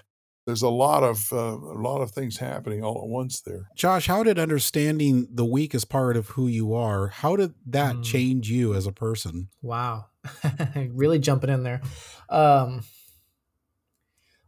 there's 0.45 0.63
a 0.63 0.69
lot 0.69 1.05
of 1.05 1.33
uh, 1.33 1.57
a 1.57 1.79
lot 1.79 2.01
of 2.01 2.11
things 2.11 2.39
happening 2.39 2.83
all 2.83 3.01
at 3.01 3.09
once 3.09 3.41
there. 3.41 3.69
Josh, 3.77 4.09
how 4.09 4.25
did 4.25 4.41
understanding 4.41 5.29
the 5.31 5.45
weakest 5.45 5.89
part 5.89 6.17
of 6.17 6.31
who 6.31 6.49
you 6.49 6.75
are, 6.75 7.09
how 7.09 7.37
did 7.37 7.55
that 7.67 7.97
mm. 7.97 8.05
change 8.05 8.51
you 8.51 8.75
as 8.75 8.87
a 8.87 8.93
person? 8.93 9.49
Wow. 9.63 10.07
really 10.93 11.19
jumping 11.19 11.51
in 11.51 11.63
there. 11.63 11.81
Um, 12.29 12.83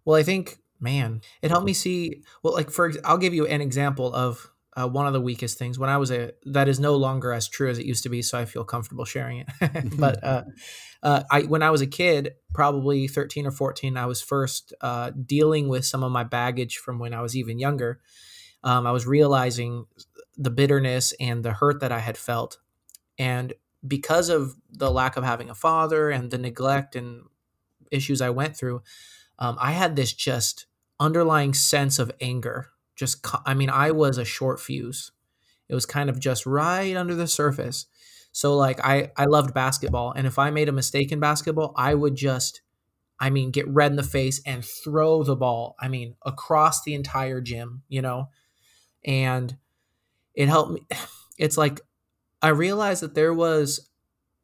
well, 0.05 0.19
I 0.19 0.23
think, 0.23 0.59
man, 0.81 1.21
it 1.43 1.51
helped 1.51 1.67
me 1.67 1.73
see. 1.73 2.23
Well, 2.43 2.55
like 2.55 2.71
for, 2.71 2.93
I'll 3.05 3.19
give 3.19 3.35
you 3.35 3.47
an 3.47 3.61
example 3.61 4.15
of 4.15 4.51
uh, 4.77 4.89
one 4.89 5.07
of 5.07 5.13
the 5.13 5.21
weakest 5.21 5.59
things 5.59 5.79
when 5.79 5.89
I 5.89 5.99
was 5.99 6.11
a 6.11 6.33
that 6.47 6.69
is 6.69 6.81
no 6.81 6.97
longer 6.97 7.33
as 7.33 7.49
true 7.49 7.71
as 7.71 7.79
it 7.79 7.87
used 7.87 8.03
to 8.05 8.09
be, 8.09 8.23
so 8.23 8.39
I 8.39 8.45
feel 8.45 8.65
comfortable 8.65 9.05
sharing 9.05 9.39
it. 9.39 9.97
but 9.99 10.23
uh, 10.23 10.43
uh, 11.03 11.23
I 11.31 11.43
when 11.43 11.63
I 11.63 11.71
was 11.71 11.81
a 11.81 11.87
kid, 11.87 12.33
probably 12.53 13.07
thirteen 13.07 13.47
or 13.47 13.53
fourteen, 13.53 13.97
I 13.97 14.07
was 14.07 14.21
first 14.21 14.75
uh, 14.81 15.11
dealing 15.11 15.69
with 15.69 15.85
some 15.85 16.03
of 16.03 16.11
my 16.11 16.25
baggage 16.25 16.79
from 16.79 16.99
when 16.99 17.15
I 17.15 17.21
was 17.21 17.37
even 17.37 17.59
younger. 17.59 18.01
Um, 18.65 18.87
I 18.87 18.93
was 18.93 19.07
realizing 19.07 19.87
the 20.37 20.51
bitterness 20.51 21.15
and 21.21 21.45
the 21.45 21.53
hurt 21.53 21.81
that 21.81 21.93
I 21.93 22.01
had 22.01 22.17
felt, 22.17 22.59
and 23.17 23.53
because 23.87 24.29
of 24.29 24.55
the 24.71 24.91
lack 24.91 25.17
of 25.17 25.25
having 25.25 25.51
a 25.51 25.55
father 25.55 26.11
and 26.11 26.31
the 26.31 26.39
neglect 26.39 26.97
and 26.97 27.23
issues 27.91 28.21
I 28.21 28.31
went 28.31 28.57
through, 28.57 28.83
um, 29.39 29.57
I 29.61 29.73
had 29.73 29.97
this 29.97 30.13
just 30.13 30.67
underlying 31.01 31.55
sense 31.55 31.99
of 31.99 32.13
anger. 32.21 32.71
Just, 32.97 33.27
I 33.45 33.55
mean, 33.55 33.71
I 33.71 33.91
was 33.91 34.19
a 34.19 34.25
short 34.25 34.61
fuse. 34.61 35.13
It 35.69 35.75
was 35.75 35.87
kind 35.87 36.09
of 36.09 36.21
just 36.21 36.47
right 36.47 36.97
under 36.97 37.15
the 37.15 37.27
surface. 37.27 37.87
So, 38.33 38.57
like, 38.57 38.81
I 38.85 39.13
I 39.17 39.27
loved 39.27 39.55
basketball, 39.55 40.13
and 40.13 40.27
if 40.27 40.39
I 40.41 40.51
made 40.51 40.69
a 40.69 40.73
mistake 40.73 41.13
in 41.13 41.21
basketball, 41.21 41.73
I 41.77 41.95
would 41.95 42.17
just, 42.17 42.63
I 43.21 43.31
mean, 43.31 43.53
get 43.53 43.69
red 43.69 43.93
in 43.93 43.97
the 43.97 44.03
face 44.03 44.41
and 44.45 44.65
throw 44.65 45.23
the 45.23 45.37
ball. 45.37 45.77
I 45.81 45.87
mean, 45.89 46.17
across 46.27 46.83
the 46.83 46.95
entire 46.95 47.41
gym, 47.41 47.83
you 47.89 48.03
know, 48.03 48.31
and 49.05 49.57
it 50.35 50.49
helped 50.49 50.73
me. 50.73 50.87
It's 51.37 51.59
like 51.59 51.81
I 52.45 52.49
realized 52.49 53.03
that 53.03 53.15
there 53.15 53.33
was 53.33 53.89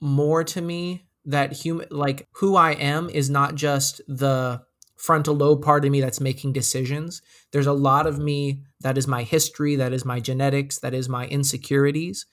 more 0.00 0.42
to 0.42 0.62
me 0.62 1.04
that 1.26 1.52
human 1.52 1.86
like 1.90 2.26
who 2.36 2.56
I 2.56 2.70
am 2.72 3.10
is 3.10 3.28
not 3.28 3.56
just 3.56 4.00
the 4.08 4.62
frontal 4.96 5.36
lobe 5.36 5.62
part 5.62 5.84
of 5.84 5.90
me 5.90 6.00
that's 6.00 6.18
making 6.18 6.54
decisions. 6.54 7.20
There's 7.50 7.66
a 7.66 7.74
lot 7.74 8.06
of 8.06 8.18
me 8.18 8.62
that 8.80 8.96
is 8.96 9.06
my 9.06 9.22
history, 9.22 9.76
that 9.76 9.92
is 9.92 10.06
my 10.06 10.18
genetics, 10.18 10.78
that 10.78 10.94
is 10.94 11.10
my 11.10 11.26
insecurities, 11.26 12.24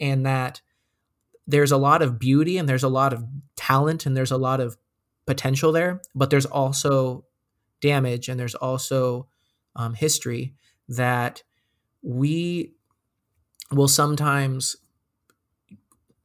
and 0.00 0.24
that 0.24 0.62
there's 1.46 1.70
a 1.70 1.76
lot 1.76 2.00
of 2.00 2.18
beauty 2.18 2.56
and 2.56 2.66
there's 2.66 2.82
a 2.82 2.88
lot 2.88 3.12
of 3.12 3.22
talent 3.56 4.06
and 4.06 4.16
there's 4.16 4.30
a 4.30 4.38
lot 4.38 4.58
of 4.58 4.78
potential 5.26 5.70
there, 5.70 6.00
but 6.14 6.30
there's 6.30 6.46
also 6.46 7.26
damage 7.82 8.30
and 8.30 8.40
there's 8.40 8.54
also 8.54 9.28
um, 9.76 9.92
history 9.92 10.54
that 10.88 11.42
we 12.00 12.72
will 13.70 13.86
sometimes 13.86 14.76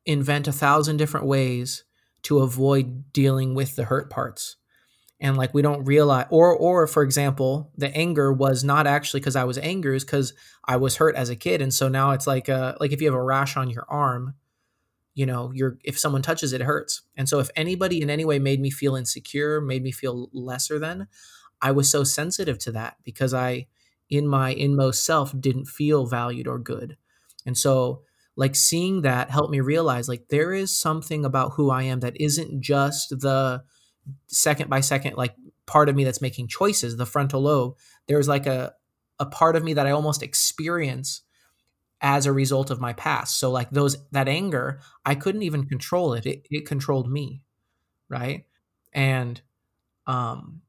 invent 0.05 0.47
a 0.47 0.51
thousand 0.51 0.97
different 0.97 1.25
ways 1.25 1.83
to 2.23 2.39
avoid 2.39 3.11
dealing 3.13 3.55
with 3.55 3.75
the 3.75 3.85
hurt 3.85 4.09
parts. 4.09 4.57
and 5.19 5.37
like 5.37 5.53
we 5.53 5.61
don't 5.61 5.85
realize 5.85 6.27
or 6.29 6.55
or 6.55 6.87
for 6.87 7.01
example 7.03 7.71
the 7.77 7.95
anger 7.95 8.33
was 8.33 8.63
not 8.63 8.85
actually 8.85 9.21
because 9.21 9.35
i 9.37 9.45
was 9.45 9.57
angry 9.59 9.95
it's 9.95 10.03
because 10.05 10.33
i 10.65 10.75
was 10.75 10.97
hurt 10.97 11.15
as 11.15 11.29
a 11.29 11.35
kid. 11.35 11.61
And 11.61 11.73
so 11.73 11.87
now 11.87 12.11
it's 12.11 12.27
like 12.27 12.49
uh 12.49 12.75
like 12.79 12.91
if 12.91 13.01
you 13.01 13.07
have 13.07 13.15
a 13.15 13.23
rash 13.23 13.55
on 13.57 13.69
your 13.69 13.85
arm 13.89 14.35
you 15.13 15.25
know 15.25 15.51
you're 15.53 15.77
if 15.83 15.97
someone 15.97 16.21
touches 16.21 16.51
it, 16.53 16.61
it 16.61 16.65
hurts. 16.65 17.03
And 17.17 17.29
so 17.29 17.39
if 17.39 17.49
anybody 17.55 18.01
in 18.01 18.09
any 18.09 18.25
way 18.25 18.39
made 18.39 18.59
me 18.59 18.69
feel 18.69 18.95
insecure 18.95 19.61
made 19.61 19.83
me 19.83 19.91
feel 19.91 20.29
lesser 20.33 20.79
than 20.79 21.07
i 21.61 21.71
was 21.71 21.89
so 21.89 22.03
sensitive 22.03 22.57
to 22.59 22.71
that 22.71 22.97
because 23.03 23.33
i 23.33 23.67
in 24.09 24.27
my 24.27 24.49
inmost 24.51 25.03
self 25.05 25.33
didn't 25.39 25.65
feel 25.65 26.05
valued 26.05 26.47
or 26.47 26.59
good. 26.59 26.97
And 27.45 27.57
so 27.57 28.01
like 28.35 28.55
seeing 28.55 29.01
that 29.01 29.29
helped 29.29 29.51
me 29.51 29.59
realize 29.59 30.09
like 30.09 30.27
there 30.29 30.53
is 30.53 30.77
something 30.77 31.23
about 31.25 31.53
who 31.53 31.69
i 31.69 31.83
am 31.83 32.01
that 32.01 32.19
isn't 32.19 32.61
just 32.61 33.09
the 33.21 33.63
second 34.27 34.69
by 34.69 34.79
second 34.79 35.15
like 35.15 35.35
part 35.65 35.89
of 35.89 35.95
me 35.95 36.03
that's 36.03 36.21
making 36.21 36.47
choices 36.47 36.97
the 36.97 37.05
frontal 37.05 37.41
lobe. 37.41 37.75
There's 38.07 38.27
like 38.27 38.45
a 38.45 38.73
a 39.19 39.25
part 39.25 39.55
of 39.55 39.63
me 39.63 39.73
that 39.73 39.87
i 39.87 39.91
almost 39.91 40.21
experience 40.21 41.21
as 42.01 42.25
a 42.25 42.33
result 42.33 42.69
of 42.69 42.81
my 42.81 42.93
past. 42.93 43.39
So 43.39 43.49
like 43.49 43.69
those 43.71 43.97
that 44.11 44.27
anger 44.27 44.81
i 45.05 45.15
couldn't 45.15 45.43
even 45.43 45.67
control 45.67 46.13
it. 46.13 46.25
It, 46.25 46.47
it 46.49 46.65
controlled 46.65 47.09
me 47.09 47.41
right? 48.09 48.45
And 48.93 49.41
um 50.07 50.61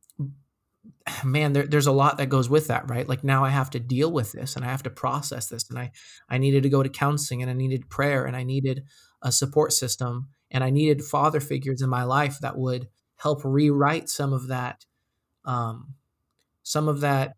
man 1.24 1.52
there, 1.52 1.66
there's 1.66 1.86
a 1.86 1.92
lot 1.92 2.18
that 2.18 2.28
goes 2.28 2.48
with 2.48 2.68
that 2.68 2.88
right? 2.88 3.08
Like 3.08 3.24
now 3.24 3.44
i 3.44 3.50
have 3.50 3.70
to 3.70 3.80
deal 3.80 4.10
with 4.10 4.32
this 4.32 4.56
and 4.56 4.64
i 4.64 4.68
have 4.68 4.82
to 4.84 4.90
process 4.90 5.48
this 5.48 5.68
and 5.70 5.78
i 5.78 5.90
i 6.28 6.38
needed 6.38 6.62
to 6.62 6.68
go 6.68 6.82
to 6.82 6.88
counseling 6.88 7.42
and 7.42 7.50
i 7.50 7.54
needed 7.54 7.88
prayer 7.88 8.24
and 8.24 8.36
i 8.36 8.42
needed 8.42 8.84
a 9.22 9.32
support 9.32 9.72
system 9.72 10.28
and 10.50 10.62
i 10.62 10.70
needed 10.70 11.02
father 11.02 11.40
figures 11.40 11.82
in 11.82 11.88
my 11.88 12.02
life 12.02 12.38
that 12.40 12.56
would 12.56 12.88
help 13.16 13.40
rewrite 13.44 14.08
some 14.08 14.32
of 14.32 14.48
that 14.48 14.84
um, 15.44 15.94
some 16.62 16.88
of 16.88 17.00
that 17.00 17.36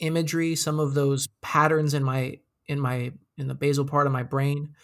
imagery 0.00 0.54
some 0.54 0.78
of 0.78 0.94
those 0.94 1.28
patterns 1.42 1.94
in 1.94 2.02
my 2.04 2.38
in 2.66 2.78
my 2.78 3.12
in 3.36 3.48
the 3.48 3.54
basal 3.54 3.84
part 3.84 4.06
of 4.06 4.12
my 4.12 4.22
brain 4.22 4.74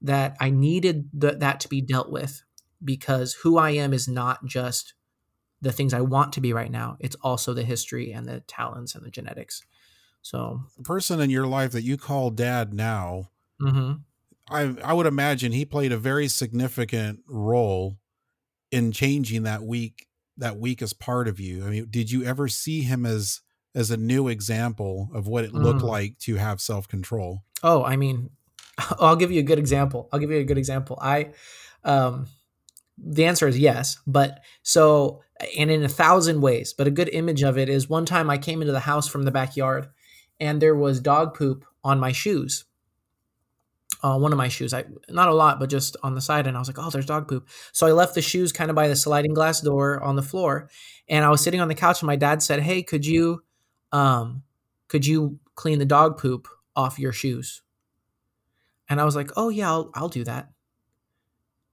that 0.00 0.36
i 0.40 0.50
needed 0.50 1.08
th- 1.20 1.38
that 1.38 1.60
to 1.60 1.68
be 1.68 1.80
dealt 1.80 2.10
with 2.10 2.42
because 2.84 3.34
who 3.42 3.58
i 3.58 3.70
am 3.70 3.92
is 3.92 4.06
not 4.06 4.44
just 4.44 4.94
the 5.64 5.72
things 5.72 5.92
i 5.92 6.00
want 6.00 6.32
to 6.32 6.40
be 6.40 6.52
right 6.52 6.70
now 6.70 6.96
it's 7.00 7.16
also 7.22 7.52
the 7.54 7.64
history 7.64 8.12
and 8.12 8.28
the 8.28 8.40
talents 8.40 8.94
and 8.94 9.04
the 9.04 9.10
genetics. 9.10 9.62
So 10.22 10.62
the 10.76 10.82
person 10.82 11.20
in 11.20 11.28
your 11.28 11.46
life 11.46 11.72
that 11.72 11.82
you 11.82 11.98
call 11.98 12.30
dad 12.30 12.72
now 12.72 13.30
mm-hmm. 13.60 13.94
I, 14.48 14.74
I 14.82 14.92
would 14.92 15.06
imagine 15.06 15.52
he 15.52 15.64
played 15.64 15.92
a 15.92 15.98
very 15.98 16.28
significant 16.28 17.20
role 17.28 17.98
in 18.70 18.92
changing 18.92 19.42
that 19.42 19.62
weak 19.62 20.06
that 20.36 20.56
weakest 20.56 20.98
part 20.98 21.28
of 21.28 21.38
you. 21.40 21.64
I 21.64 21.70
mean 21.70 21.86
did 21.90 22.10
you 22.10 22.24
ever 22.24 22.48
see 22.48 22.82
him 22.82 23.04
as 23.04 23.40
as 23.74 23.90
a 23.90 23.96
new 23.96 24.28
example 24.28 25.10
of 25.12 25.26
what 25.26 25.44
it 25.44 25.52
looked 25.52 25.82
mm. 25.82 25.88
like 25.88 26.18
to 26.20 26.36
have 26.36 26.60
self-control? 26.60 27.42
Oh 27.62 27.84
i 27.84 27.96
mean 27.96 28.30
i'll 28.98 29.16
give 29.16 29.30
you 29.30 29.40
a 29.40 29.44
good 29.44 29.58
example. 29.58 30.08
I'll 30.12 30.20
give 30.20 30.30
you 30.30 30.38
a 30.38 30.44
good 30.44 30.58
example. 30.58 30.98
I 31.00 31.32
um 31.84 32.26
the 32.96 33.24
answer 33.24 33.48
is 33.48 33.58
yes 33.58 33.98
but 34.06 34.40
so 34.62 35.23
and 35.56 35.70
in 35.70 35.82
a 35.82 35.88
thousand 35.88 36.40
ways 36.40 36.72
but 36.72 36.86
a 36.86 36.92
good 36.92 37.08
image 37.10 37.42
of 37.42 37.58
it 37.58 37.68
is 37.68 37.88
one 37.88 38.06
time 38.06 38.30
i 38.30 38.38
came 38.38 38.60
into 38.60 38.72
the 38.72 38.80
house 38.80 39.08
from 39.08 39.24
the 39.24 39.30
backyard 39.30 39.88
and 40.40 40.60
there 40.60 40.74
was 40.74 41.00
dog 41.00 41.34
poop 41.34 41.64
on 41.82 41.98
my 41.98 42.12
shoes 42.12 42.64
uh, 44.04 44.18
one 44.18 44.32
of 44.32 44.38
my 44.38 44.48
shoes. 44.48 44.74
I 44.74 44.84
not 45.08 45.28
a 45.30 45.34
lot, 45.34 45.58
but 45.58 45.70
just 45.70 45.96
on 46.02 46.14
the 46.14 46.20
side. 46.20 46.46
And 46.46 46.56
I 46.56 46.60
was 46.60 46.68
like, 46.68 46.78
oh, 46.78 46.90
there's 46.90 47.06
dog 47.06 47.26
poop. 47.26 47.48
So 47.72 47.86
I 47.86 47.92
left 47.92 48.14
the 48.14 48.20
shoes 48.20 48.52
kind 48.52 48.68
of 48.68 48.76
by 48.76 48.86
the 48.86 48.96
sliding 48.96 49.32
glass 49.32 49.62
door 49.62 50.02
on 50.02 50.14
the 50.14 50.22
floor, 50.22 50.68
and 51.08 51.24
I 51.24 51.30
was 51.30 51.40
sitting 51.40 51.60
on 51.60 51.68
the 51.68 51.74
couch. 51.74 52.02
And 52.02 52.06
my 52.06 52.16
dad 52.16 52.42
said, 52.42 52.60
"Hey, 52.60 52.82
could 52.82 53.06
you, 53.06 53.42
um, 53.92 54.42
could 54.88 55.06
you 55.06 55.38
clean 55.54 55.78
the 55.78 55.86
dog 55.86 56.18
poop 56.18 56.48
off 56.76 56.98
your 56.98 57.12
shoes?" 57.12 57.62
And 58.90 59.00
I 59.00 59.04
was 59.04 59.16
like, 59.16 59.30
"Oh 59.36 59.48
yeah, 59.48 59.70
I'll 59.70 59.90
I'll 59.94 60.10
do 60.10 60.24
that." 60.24 60.50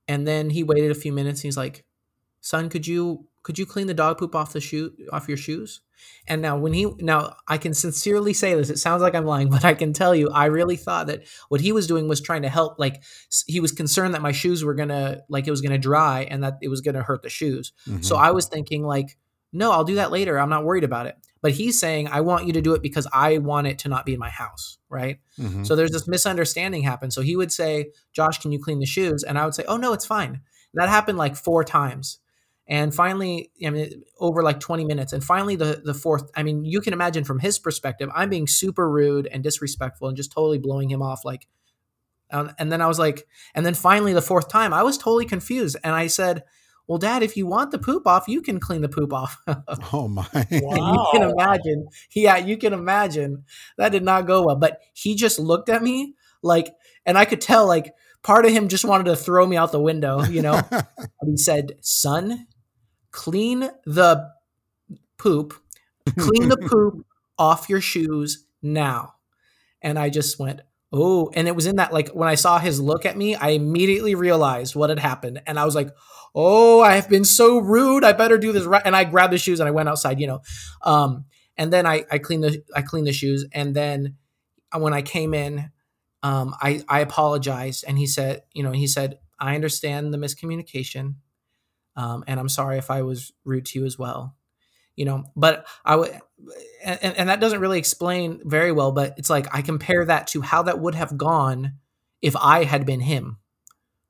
And 0.07 0.25
then 0.25 0.51
he 0.51 0.63
waited 0.63 0.91
a 0.91 0.95
few 0.95 1.11
minutes. 1.11 1.41
And 1.41 1.47
he's 1.47 1.57
like, 1.57 1.83
"Son, 2.39 2.69
could 2.69 2.87
you 2.87 3.27
could 3.43 3.57
you 3.57 3.65
clean 3.65 3.87
the 3.87 3.93
dog 3.93 4.17
poop 4.17 4.35
off 4.35 4.53
the 4.53 4.61
shoe 4.61 4.93
off 5.11 5.27
your 5.27 5.37
shoes?" 5.37 5.81
And 6.27 6.41
now 6.41 6.57
when 6.57 6.73
he 6.73 6.87
now 6.99 7.35
I 7.47 7.57
can 7.57 7.73
sincerely 7.73 8.33
say 8.33 8.55
this, 8.55 8.69
it 8.69 8.79
sounds 8.79 9.01
like 9.01 9.15
I'm 9.15 9.25
lying, 9.25 9.49
but 9.51 9.65
I 9.65 9.73
can 9.73 9.93
tell 9.93 10.15
you 10.15 10.29
I 10.29 10.45
really 10.45 10.77
thought 10.77 11.07
that 11.07 11.23
what 11.49 11.61
he 11.61 11.71
was 11.71 11.87
doing 11.87 12.07
was 12.07 12.21
trying 12.21 12.41
to 12.43 12.49
help 12.49 12.79
like 12.79 13.03
he 13.47 13.59
was 13.59 13.71
concerned 13.71 14.13
that 14.13 14.21
my 14.21 14.31
shoes 14.31 14.63
were 14.63 14.75
to 14.75 15.23
like 15.29 15.47
it 15.47 15.51
was 15.51 15.61
to 15.61 15.77
dry 15.77 16.27
and 16.29 16.43
that 16.43 16.57
it 16.61 16.69
was 16.69 16.81
to 16.81 17.03
hurt 17.03 17.23
the 17.23 17.29
shoes. 17.29 17.73
Mm-hmm. 17.87 18.01
So 18.01 18.17
I 18.17 18.31
was 18.31 18.47
thinking 18.47 18.83
like 18.83 19.17
no, 19.53 19.71
I'll 19.71 19.83
do 19.83 19.95
that 19.95 20.11
later. 20.11 20.39
I'm 20.39 20.49
not 20.49 20.63
worried 20.63 20.83
about 20.83 21.07
it. 21.07 21.17
But 21.41 21.51
he's 21.51 21.79
saying, 21.79 22.07
I 22.07 22.21
want 22.21 22.45
you 22.45 22.53
to 22.53 22.61
do 22.61 22.73
it 22.73 22.81
because 22.81 23.07
I 23.11 23.39
want 23.39 23.67
it 23.67 23.79
to 23.79 23.89
not 23.89 24.05
be 24.05 24.13
in 24.13 24.19
my 24.19 24.29
house. 24.29 24.77
Right. 24.89 25.19
Mm-hmm. 25.39 25.63
So 25.63 25.75
there's 25.75 25.91
this 25.91 26.07
misunderstanding 26.07 26.83
happen. 26.83 27.11
So 27.11 27.21
he 27.21 27.35
would 27.35 27.51
say, 27.51 27.91
Josh, 28.13 28.37
can 28.39 28.51
you 28.51 28.59
clean 28.59 28.79
the 28.79 28.85
shoes? 28.85 29.23
And 29.23 29.37
I 29.37 29.45
would 29.45 29.55
say, 29.55 29.65
oh, 29.67 29.77
no, 29.77 29.93
it's 29.93 30.05
fine. 30.05 30.41
That 30.75 30.89
happened 30.89 31.17
like 31.17 31.35
four 31.35 31.63
times. 31.63 32.19
And 32.67 32.93
finally, 32.93 33.51
I 33.65 33.69
mean, 33.69 34.03
over 34.19 34.43
like 34.43 34.59
20 34.59 34.85
minutes. 34.85 35.13
And 35.13 35.23
finally, 35.23 35.55
the, 35.55 35.81
the 35.83 35.93
fourth, 35.93 36.29
I 36.35 36.43
mean, 36.43 36.63
you 36.63 36.79
can 36.79 36.93
imagine 36.93 37.23
from 37.23 37.39
his 37.39 37.59
perspective, 37.59 38.09
I'm 38.15 38.29
being 38.29 38.47
super 38.47 38.89
rude 38.89 39.27
and 39.27 39.43
disrespectful 39.43 40.07
and 40.07 40.15
just 40.15 40.31
totally 40.31 40.57
blowing 40.57 40.89
him 40.89 41.01
off. 41.01 41.25
Like, 41.25 41.47
um, 42.31 42.51
and 42.57 42.71
then 42.71 42.81
I 42.81 42.87
was 42.87 42.97
like, 42.97 43.27
and 43.53 43.65
then 43.65 43.73
finally, 43.73 44.13
the 44.13 44.21
fourth 44.21 44.47
time, 44.47 44.73
I 44.73 44.83
was 44.83 44.97
totally 44.97 45.25
confused. 45.25 45.75
And 45.83 45.93
I 45.93 46.07
said, 46.07 46.43
well, 46.87 46.97
dad, 46.97 47.23
if 47.23 47.37
you 47.37 47.45
want 47.45 47.71
the 47.71 47.77
poop 47.77 48.07
off, 48.07 48.27
you 48.27 48.41
can 48.41 48.59
clean 48.59 48.81
the 48.81 48.89
poop 48.89 49.13
off. 49.13 49.37
oh 49.93 50.07
my. 50.07 50.27
Wow. 50.51 50.93
you 50.93 51.07
can 51.11 51.29
imagine. 51.29 51.87
Yeah, 52.13 52.37
you 52.37 52.57
can 52.57 52.73
imagine. 52.73 53.43
That 53.77 53.91
did 53.91 54.03
not 54.03 54.27
go 54.27 54.45
well. 54.45 54.55
But 54.55 54.79
he 54.93 55.15
just 55.15 55.39
looked 55.39 55.69
at 55.69 55.83
me 55.83 56.15
like, 56.41 56.73
and 57.05 57.17
I 57.17 57.25
could 57.25 57.41
tell 57.41 57.67
like 57.67 57.93
part 58.23 58.45
of 58.45 58.51
him 58.51 58.67
just 58.67 58.85
wanted 58.85 59.05
to 59.05 59.15
throw 59.15 59.45
me 59.45 59.57
out 59.57 59.71
the 59.71 59.79
window, 59.79 60.23
you 60.23 60.41
know? 60.41 60.61
he 61.25 61.37
said, 61.37 61.77
son, 61.81 62.47
clean 63.11 63.69
the 63.85 64.31
poop, 65.17 65.53
clean 66.17 66.49
the 66.49 66.57
poop 66.57 67.05
off 67.37 67.69
your 67.69 67.81
shoes 67.81 68.45
now. 68.61 69.15
And 69.81 69.97
I 69.97 70.09
just 70.09 70.39
went, 70.39 70.61
oh, 70.93 71.31
and 71.33 71.47
it 71.47 71.55
was 71.55 71.65
in 71.65 71.77
that, 71.77 71.93
like, 71.93 72.09
when 72.09 72.27
I 72.27 72.35
saw 72.35 72.59
his 72.59 72.79
look 72.79 73.05
at 73.05 73.17
me, 73.17 73.35
I 73.35 73.49
immediately 73.49 74.15
realized 74.15 74.75
what 74.75 74.89
had 74.89 74.99
happened. 74.99 75.41
And 75.47 75.57
I 75.57 75.65
was 75.65 75.75
like, 75.75 75.89
oh, 76.35 76.81
I 76.81 76.95
have 76.95 77.09
been 77.09 77.25
so 77.25 77.59
rude. 77.59 78.03
I 78.03 78.13
better 78.13 78.37
do 78.37 78.51
this 78.51 78.65
right. 78.65 78.81
And 78.83 78.95
I 78.95 79.03
grabbed 79.03 79.33
the 79.33 79.37
shoes 79.37 79.59
and 79.59 79.67
I 79.67 79.71
went 79.71 79.89
outside, 79.89 80.19
you 80.19 80.27
know. 80.27 80.41
Um, 80.83 81.25
and 81.57 81.71
then 81.71 81.85
I, 81.85 82.05
I 82.11 82.17
cleaned 82.17 82.43
the, 82.43 82.63
I 82.75 82.81
cleaned 82.81 83.07
the 83.07 83.13
shoes. 83.13 83.45
And 83.51 83.75
then 83.75 84.15
when 84.75 84.93
I 84.93 85.01
came 85.01 85.33
in, 85.33 85.71
um, 86.23 86.55
I, 86.61 86.83
I 86.87 86.99
apologized. 86.99 87.83
And 87.87 87.97
he 87.97 88.07
said, 88.07 88.43
you 88.53 88.63
know, 88.63 88.71
he 88.71 88.87
said, 88.87 89.19
I 89.39 89.55
understand 89.55 90.13
the 90.13 90.17
miscommunication. 90.17 91.15
Um, 91.95 92.23
and 92.27 92.39
I'm 92.39 92.49
sorry 92.49 92.77
if 92.77 92.89
I 92.89 93.01
was 93.01 93.33
rude 93.43 93.65
to 93.67 93.79
you 93.79 93.85
as 93.85 93.97
well. 93.97 94.35
You 94.95 95.05
know, 95.05 95.23
but 95.35 95.65
I 95.85 95.95
would, 95.95 96.11
and, 96.83 96.99
and 97.17 97.29
that 97.29 97.39
doesn't 97.39 97.61
really 97.61 97.79
explain 97.79 98.41
very 98.43 98.71
well, 98.71 98.91
but 98.91 99.15
it's 99.17 99.29
like 99.29 99.47
I 99.55 99.61
compare 99.61 100.05
that 100.05 100.27
to 100.27 100.41
how 100.41 100.63
that 100.63 100.79
would 100.79 100.95
have 100.95 101.17
gone 101.17 101.75
if 102.21 102.35
I 102.35 102.65
had 102.65 102.85
been 102.85 102.99
him, 102.99 103.37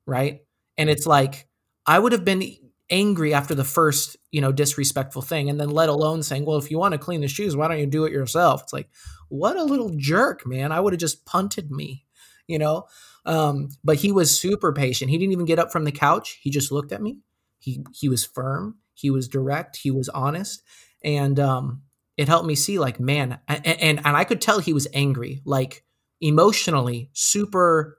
right? 0.06 0.40
And 0.76 0.90
it's 0.90 1.06
like 1.06 1.48
I 1.86 1.98
would 1.98 2.12
have 2.12 2.24
been 2.24 2.42
angry 2.90 3.32
after 3.32 3.54
the 3.54 3.64
first, 3.64 4.16
you 4.32 4.40
know, 4.40 4.52
disrespectful 4.52 5.22
thing, 5.22 5.48
and 5.48 5.58
then 5.58 5.70
let 5.70 5.88
alone 5.88 6.22
saying, 6.22 6.44
"Well, 6.44 6.58
if 6.58 6.70
you 6.70 6.78
want 6.78 6.92
to 6.92 6.98
clean 6.98 7.20
the 7.20 7.28
shoes, 7.28 7.56
why 7.56 7.68
don't 7.68 7.78
you 7.78 7.86
do 7.86 8.04
it 8.04 8.12
yourself?" 8.12 8.62
It's 8.64 8.72
like, 8.72 8.90
what 9.28 9.56
a 9.56 9.64
little 9.64 9.92
jerk, 9.96 10.46
man! 10.46 10.72
I 10.72 10.80
would 10.80 10.92
have 10.92 11.00
just 11.00 11.24
punted 11.24 11.70
me, 11.70 12.04
you 12.46 12.58
know. 12.58 12.86
Um, 13.24 13.68
but 13.84 13.96
he 13.96 14.10
was 14.12 14.36
super 14.36 14.72
patient. 14.72 15.10
He 15.10 15.18
didn't 15.18 15.32
even 15.32 15.46
get 15.46 15.60
up 15.60 15.70
from 15.72 15.84
the 15.84 15.92
couch. 15.92 16.40
He 16.42 16.50
just 16.50 16.72
looked 16.72 16.92
at 16.92 17.00
me 17.00 17.18
he 17.62 17.84
he 17.94 18.08
was 18.08 18.24
firm, 18.24 18.78
he 18.94 19.10
was 19.10 19.28
direct, 19.28 19.76
he 19.76 19.90
was 19.90 20.08
honest, 20.08 20.62
and 21.04 21.38
um, 21.38 21.82
it 22.16 22.28
helped 22.28 22.46
me 22.46 22.54
see 22.54 22.78
like 22.78 22.98
man, 22.98 23.38
and, 23.48 23.66
and 23.66 24.00
and 24.04 24.16
I 24.16 24.24
could 24.24 24.40
tell 24.40 24.58
he 24.58 24.72
was 24.72 24.88
angry, 24.92 25.40
like 25.44 25.84
emotionally 26.20 27.10
super 27.12 27.98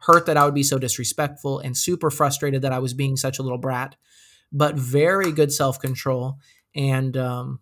hurt 0.00 0.26
that 0.26 0.36
I 0.36 0.44
would 0.44 0.54
be 0.54 0.62
so 0.62 0.78
disrespectful 0.78 1.60
and 1.60 1.76
super 1.76 2.10
frustrated 2.10 2.62
that 2.62 2.72
I 2.72 2.80
was 2.80 2.92
being 2.92 3.16
such 3.16 3.38
a 3.38 3.42
little 3.42 3.58
brat, 3.58 3.96
but 4.52 4.74
very 4.74 5.32
good 5.32 5.52
self 5.52 5.80
control 5.80 6.38
and 6.74 7.16
um, 7.16 7.60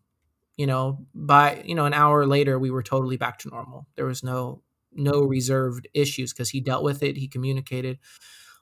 you 0.56 0.66
know 0.66 1.06
by 1.14 1.62
you 1.64 1.74
know 1.74 1.86
an 1.86 1.94
hour 1.94 2.26
later 2.26 2.58
we 2.58 2.70
were 2.70 2.82
totally 2.82 3.16
back 3.16 3.38
to 3.40 3.48
normal. 3.48 3.86
There 3.94 4.06
was 4.06 4.24
no 4.24 4.62
no 4.92 5.22
reserved 5.22 5.86
issues 5.94 6.32
because 6.32 6.50
he 6.50 6.60
dealt 6.60 6.82
with 6.82 7.02
it, 7.02 7.16
he 7.16 7.28
communicated. 7.28 7.98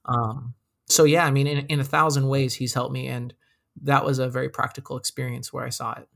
Um, 0.05 0.55
so 0.89 1.05
yeah, 1.05 1.27
I 1.27 1.31
mean, 1.31 1.47
in, 1.47 1.67
in 1.67 1.81
a 1.81 1.85
thousand 1.85 2.29
ways, 2.29 2.55
he's 2.55 2.75
helped 2.75 2.93
me, 2.93 3.07
and 3.07 3.35
that 3.83 4.05
was 4.05 4.19
a 4.19 4.29
very 4.29 4.49
practical 4.49 4.97
experience 4.97 5.53
where 5.53 5.65
I 5.65 5.71
saw 5.71 5.93
it. 5.93 6.09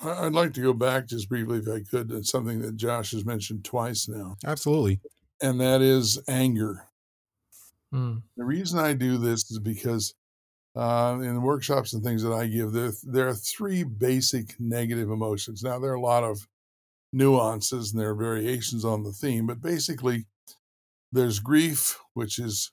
I'd 0.00 0.32
like 0.32 0.52
to 0.54 0.62
go 0.62 0.72
back 0.72 1.06
just 1.06 1.28
briefly, 1.28 1.58
if 1.58 1.68
I 1.68 1.80
could, 1.88 2.08
to 2.08 2.24
something 2.24 2.60
that 2.62 2.76
Josh 2.76 3.12
has 3.12 3.24
mentioned 3.24 3.64
twice 3.64 4.08
now. 4.08 4.36
Absolutely, 4.44 5.00
and 5.40 5.60
that 5.60 5.80
is 5.80 6.20
anger. 6.28 6.86
Mm. 7.92 8.22
The 8.36 8.44
reason 8.44 8.78
I 8.78 8.94
do 8.94 9.18
this 9.18 9.50
is 9.50 9.58
because 9.58 10.14
uh, 10.74 11.18
in 11.20 11.34
the 11.34 11.40
workshops 11.40 11.92
and 11.92 12.02
things 12.02 12.22
that 12.22 12.32
I 12.32 12.46
give, 12.46 12.72
there, 12.72 12.92
there 13.02 13.28
are 13.28 13.34
three 13.34 13.84
basic 13.84 14.58
negative 14.58 15.10
emotions. 15.10 15.62
Now, 15.62 15.78
there 15.78 15.92
are 15.92 15.96
a 15.96 16.00
lot 16.00 16.24
of 16.24 16.48
nuances 17.12 17.92
and 17.92 18.00
there 18.00 18.10
are 18.10 18.14
variations 18.14 18.84
on 18.84 19.02
the 19.02 19.12
theme, 19.12 19.46
but 19.46 19.60
basically, 19.60 20.26
there's 21.12 21.40
grief, 21.40 22.00
which 22.14 22.38
is 22.38 22.72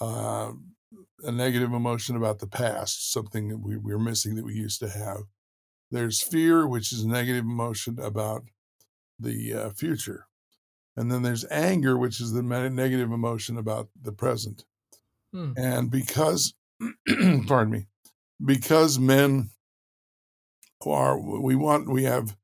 uh, 0.00 0.52
a 1.24 1.32
negative 1.32 1.72
emotion 1.72 2.16
about 2.16 2.38
the 2.38 2.46
past, 2.46 3.12
something 3.12 3.48
that 3.48 3.58
we, 3.58 3.76
we're 3.76 3.98
missing 3.98 4.34
that 4.36 4.44
we 4.44 4.54
used 4.54 4.80
to 4.80 4.88
have. 4.88 5.22
There's 5.90 6.22
fear, 6.22 6.66
which 6.66 6.92
is 6.92 7.02
a 7.02 7.08
negative 7.08 7.44
emotion 7.44 7.98
about 8.00 8.44
the 9.18 9.54
uh, 9.54 9.70
future. 9.70 10.26
And 10.96 11.10
then 11.10 11.22
there's 11.22 11.44
anger, 11.50 11.96
which 11.96 12.20
is 12.20 12.32
the 12.32 12.42
negative 12.42 13.10
emotion 13.10 13.56
about 13.56 13.88
the 14.00 14.12
present. 14.12 14.64
Hmm. 15.32 15.52
And 15.56 15.90
because, 15.90 16.54
pardon 17.46 17.70
me, 17.70 17.86
because 18.44 18.98
men 18.98 19.50
are, 20.84 21.18
we 21.18 21.56
want, 21.56 21.88
we 21.88 22.04
have 22.04 22.36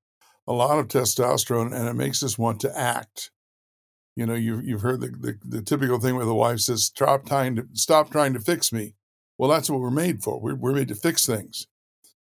a 0.47 0.53
lot 0.53 0.79
of 0.79 0.88
testosterone 0.88 1.75
and 1.75 1.88
it 1.88 1.95
makes 1.95 2.23
us 2.23 2.38
want 2.38 2.61
to 2.61 2.79
act. 2.79 3.31
You 4.16 4.27
know, 4.27 4.35
you've, 4.35 4.64
you've 4.64 4.83
heard 4.83 5.01
the, 5.01 5.09
the, 5.09 5.38
the 5.44 5.62
typical 5.62 5.99
thing 5.99 6.16
where 6.16 6.25
the 6.25 6.35
wife 6.35 6.61
says, 6.61 6.85
stop 6.85 7.27
trying 7.27 7.57
to, 7.57 7.66
stop 7.73 8.11
trying 8.11 8.35
to 8.35 8.40
fix 8.40 8.73
me. 8.73 8.94
Well, 9.38 9.51
that's 9.51 9.70
what 9.70 9.81
we're 9.81 9.90
made 9.90 10.23
for. 10.23 10.38
We're, 10.38 10.55
we're 10.55 10.75
made 10.75 10.88
to 10.88 10.94
fix 10.94 11.25
things. 11.25 11.66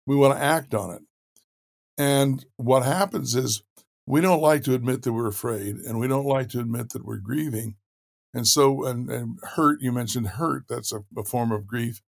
We 0.06 0.16
want 0.16 0.36
to 0.36 0.42
act 0.44 0.74
on 0.74 0.94
it. 0.94 1.02
And 1.98 2.44
what 2.56 2.84
happens 2.84 3.34
is 3.34 3.62
we 4.06 4.20
don't 4.20 4.40
like 4.40 4.64
to 4.64 4.74
admit 4.74 5.02
that 5.02 5.12
we're 5.12 5.28
afraid 5.28 5.76
and 5.76 5.98
we 5.98 6.08
don't 6.08 6.26
like 6.26 6.48
to 6.50 6.60
admit 6.60 6.90
that 6.90 7.04
we're 7.04 7.18
grieving. 7.18 7.76
And 8.34 8.46
so, 8.46 8.84
and, 8.86 9.10
and 9.10 9.38
hurt, 9.42 9.80
you 9.80 9.92
mentioned 9.92 10.28
hurt, 10.28 10.64
that's 10.68 10.92
a, 10.92 11.04
a 11.16 11.24
form 11.24 11.52
of 11.52 11.66
grief. 11.66 12.00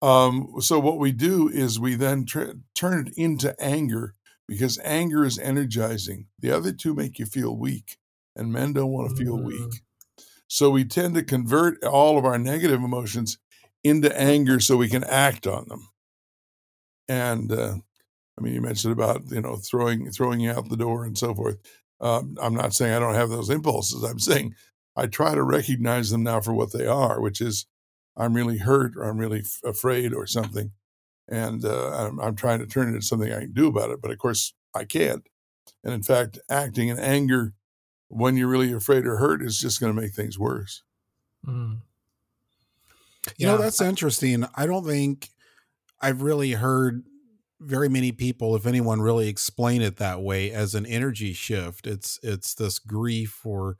Um, 0.00 0.56
so, 0.60 0.78
what 0.78 0.98
we 0.98 1.12
do 1.12 1.48
is 1.48 1.80
we 1.80 1.94
then 1.94 2.26
turn 2.26 3.06
it 3.06 3.12
into 3.16 3.54
anger 3.58 4.14
because 4.46 4.78
anger 4.84 5.24
is 5.24 5.38
energizing. 5.38 6.26
The 6.38 6.50
other 6.50 6.72
two 6.72 6.94
make 6.94 7.18
you 7.18 7.24
feel 7.24 7.56
weak, 7.56 7.96
and 8.36 8.52
men 8.52 8.72
don't 8.72 8.90
want 8.90 9.10
to 9.10 9.16
feel 9.16 9.36
mm-hmm. 9.36 9.46
weak. 9.46 9.80
So, 10.46 10.70
we 10.70 10.84
tend 10.84 11.14
to 11.14 11.22
convert 11.22 11.82
all 11.84 12.18
of 12.18 12.24
our 12.24 12.38
negative 12.38 12.82
emotions 12.82 13.38
into 13.82 14.16
anger 14.18 14.60
so 14.60 14.76
we 14.76 14.88
can 14.88 15.04
act 15.04 15.46
on 15.46 15.68
them. 15.68 15.88
And 17.08 17.52
uh, 17.52 17.76
I 18.38 18.42
mean, 18.42 18.54
you 18.54 18.60
mentioned 18.60 18.92
about 18.92 19.30
you 19.30 19.40
know 19.40 19.56
throwing 19.56 20.10
throwing 20.10 20.40
you 20.40 20.50
out 20.50 20.68
the 20.68 20.76
door 20.76 21.04
and 21.04 21.16
so 21.16 21.34
forth. 21.34 21.56
Um, 22.00 22.36
I'm 22.40 22.54
not 22.54 22.74
saying 22.74 22.92
I 22.92 22.98
don't 22.98 23.14
have 23.14 23.30
those 23.30 23.50
impulses. 23.50 24.02
I'm 24.02 24.18
saying 24.18 24.54
I 24.96 25.06
try 25.06 25.34
to 25.34 25.42
recognize 25.42 26.10
them 26.10 26.22
now 26.22 26.40
for 26.40 26.52
what 26.52 26.72
they 26.72 26.86
are, 26.86 27.20
which 27.20 27.40
is 27.40 27.66
I'm 28.16 28.34
really 28.34 28.58
hurt 28.58 28.92
or 28.96 29.04
I'm 29.04 29.18
really 29.18 29.40
f- 29.40 29.60
afraid 29.64 30.12
or 30.12 30.26
something, 30.26 30.72
and 31.28 31.64
uh, 31.64 31.90
I'm, 31.90 32.20
I'm, 32.20 32.36
trying 32.36 32.60
to 32.60 32.66
turn 32.66 32.88
it 32.88 32.94
into 32.94 33.02
something 33.02 33.32
I 33.32 33.40
can 33.40 33.52
do 33.52 33.68
about 33.68 33.90
it. 33.90 34.00
But 34.00 34.10
of 34.10 34.18
course, 34.18 34.54
I 34.74 34.84
can't. 34.84 35.26
And 35.82 35.92
in 35.92 36.02
fact, 36.02 36.38
acting 36.48 36.88
in 36.88 36.98
anger 36.98 37.54
when 38.14 38.36
you're 38.36 38.48
really 38.48 38.72
afraid 38.72 39.06
or 39.06 39.16
hurt 39.16 39.42
is 39.42 39.58
just 39.58 39.80
going 39.80 39.94
to 39.94 40.00
make 40.00 40.12
things 40.12 40.38
worse. 40.38 40.82
Mm. 41.44 41.78
You 43.26 43.32
yeah. 43.38 43.48
know, 43.48 43.58
that's 43.58 43.80
interesting. 43.80 44.44
I 44.54 44.66
don't 44.66 44.86
think 44.86 45.30
I've 46.00 46.22
really 46.22 46.52
heard 46.52 47.02
very 47.60 47.88
many 47.88 48.12
people, 48.12 48.54
if 48.54 48.66
anyone, 48.66 49.00
really 49.00 49.28
explain 49.28 49.82
it 49.82 49.96
that 49.96 50.22
way 50.22 50.52
as 50.52 50.76
an 50.76 50.86
energy 50.86 51.32
shift. 51.32 51.88
It's 51.88 52.20
it's 52.22 52.54
this 52.54 52.78
grief 52.78 53.44
or 53.44 53.78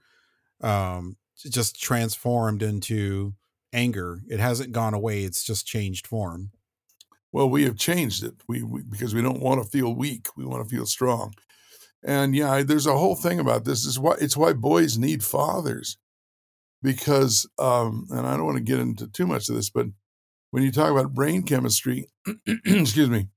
um, 0.60 1.16
just 1.36 1.80
transformed 1.80 2.62
into 2.62 3.34
anger. 3.72 4.20
It 4.28 4.40
hasn't 4.40 4.72
gone 4.72 4.94
away. 4.94 5.22
It's 5.22 5.44
just 5.44 5.66
changed 5.66 6.08
form. 6.08 6.50
Well, 7.30 7.48
we 7.48 7.64
have 7.64 7.76
changed 7.76 8.24
it. 8.24 8.34
We, 8.48 8.62
we 8.62 8.82
because 8.82 9.14
we 9.14 9.22
don't 9.22 9.42
want 9.42 9.62
to 9.62 9.68
feel 9.68 9.94
weak. 9.94 10.26
We 10.36 10.44
want 10.44 10.68
to 10.68 10.74
feel 10.74 10.86
strong. 10.86 11.34
And 12.04 12.36
yeah, 12.36 12.62
there's 12.62 12.86
a 12.86 12.98
whole 12.98 13.16
thing 13.16 13.40
about 13.40 13.64
this. 13.64 13.86
Is 13.86 13.98
why 13.98 14.16
it's 14.20 14.36
why 14.36 14.52
boys 14.52 14.98
need 14.98 15.24
fathers, 15.24 15.96
because 16.82 17.48
um, 17.58 18.06
and 18.10 18.26
I 18.26 18.36
don't 18.36 18.46
want 18.46 18.58
to 18.58 18.64
get 18.64 18.78
into 18.78 19.06
too 19.08 19.26
much 19.26 19.48
of 19.48 19.54
this, 19.54 19.70
but 19.70 19.86
when 20.50 20.62
you 20.62 20.70
talk 20.70 20.90
about 20.90 21.14
brain 21.14 21.42
chemistry, 21.42 22.08
excuse 22.46 23.10
me, 23.10 23.28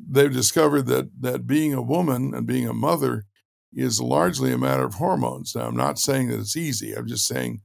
they've 0.00 0.32
discovered 0.32 0.86
that 0.86 1.10
that 1.20 1.46
being 1.46 1.74
a 1.74 1.82
woman 1.82 2.34
and 2.34 2.46
being 2.46 2.66
a 2.66 2.72
mother 2.72 3.26
is 3.72 4.00
largely 4.00 4.52
a 4.52 4.58
matter 4.58 4.84
of 4.84 4.94
hormones. 4.94 5.54
Now, 5.54 5.66
I'm 5.66 5.76
not 5.76 5.98
saying 5.98 6.28
that 6.28 6.40
it's 6.40 6.56
easy. 6.56 6.94
I'm 6.94 7.06
just 7.06 7.26
saying 7.26 7.60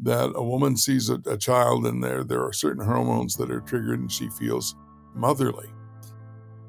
that 0.00 0.32
a 0.34 0.42
woman 0.42 0.76
sees 0.76 1.08
a, 1.08 1.20
a 1.26 1.36
child 1.36 1.86
and 1.86 2.02
there 2.02 2.24
there 2.24 2.44
are 2.44 2.52
certain 2.52 2.84
hormones 2.84 3.36
that 3.36 3.50
are 3.50 3.60
triggered 3.60 4.00
and 4.00 4.10
she 4.10 4.28
feels 4.30 4.74
motherly. 5.14 5.68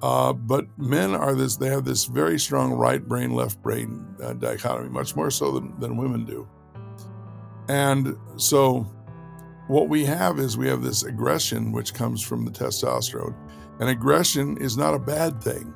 Uh, 0.04 0.34
but 0.34 0.66
men 0.78 1.16
are 1.16 1.34
this; 1.34 1.56
they 1.56 1.70
have 1.70 1.86
this 1.86 2.04
very 2.04 2.38
strong 2.38 2.74
right 2.74 3.08
brain, 3.08 3.32
left 3.32 3.62
brain 3.62 4.06
uh, 4.22 4.34
dichotomy, 4.34 4.90
much 4.90 5.16
more 5.16 5.32
so 5.32 5.54
than, 5.54 5.80
than 5.80 5.96
women 5.96 6.26
do. 6.26 6.46
And 7.70 8.18
so, 8.36 8.82
what 9.70 9.88
we 9.88 10.04
have 10.04 10.40
is 10.40 10.58
we 10.58 10.68
have 10.68 10.84
this 10.84 11.04
aggression, 11.04 11.72
which 11.72 11.94
comes 11.94 12.22
from 12.22 12.44
the 12.44 12.52
testosterone, 12.52 13.34
and 13.80 13.88
aggression 13.88 14.58
is 14.58 14.76
not 14.76 14.94
a 14.94 15.00
bad 15.00 15.42
thing. 15.42 15.74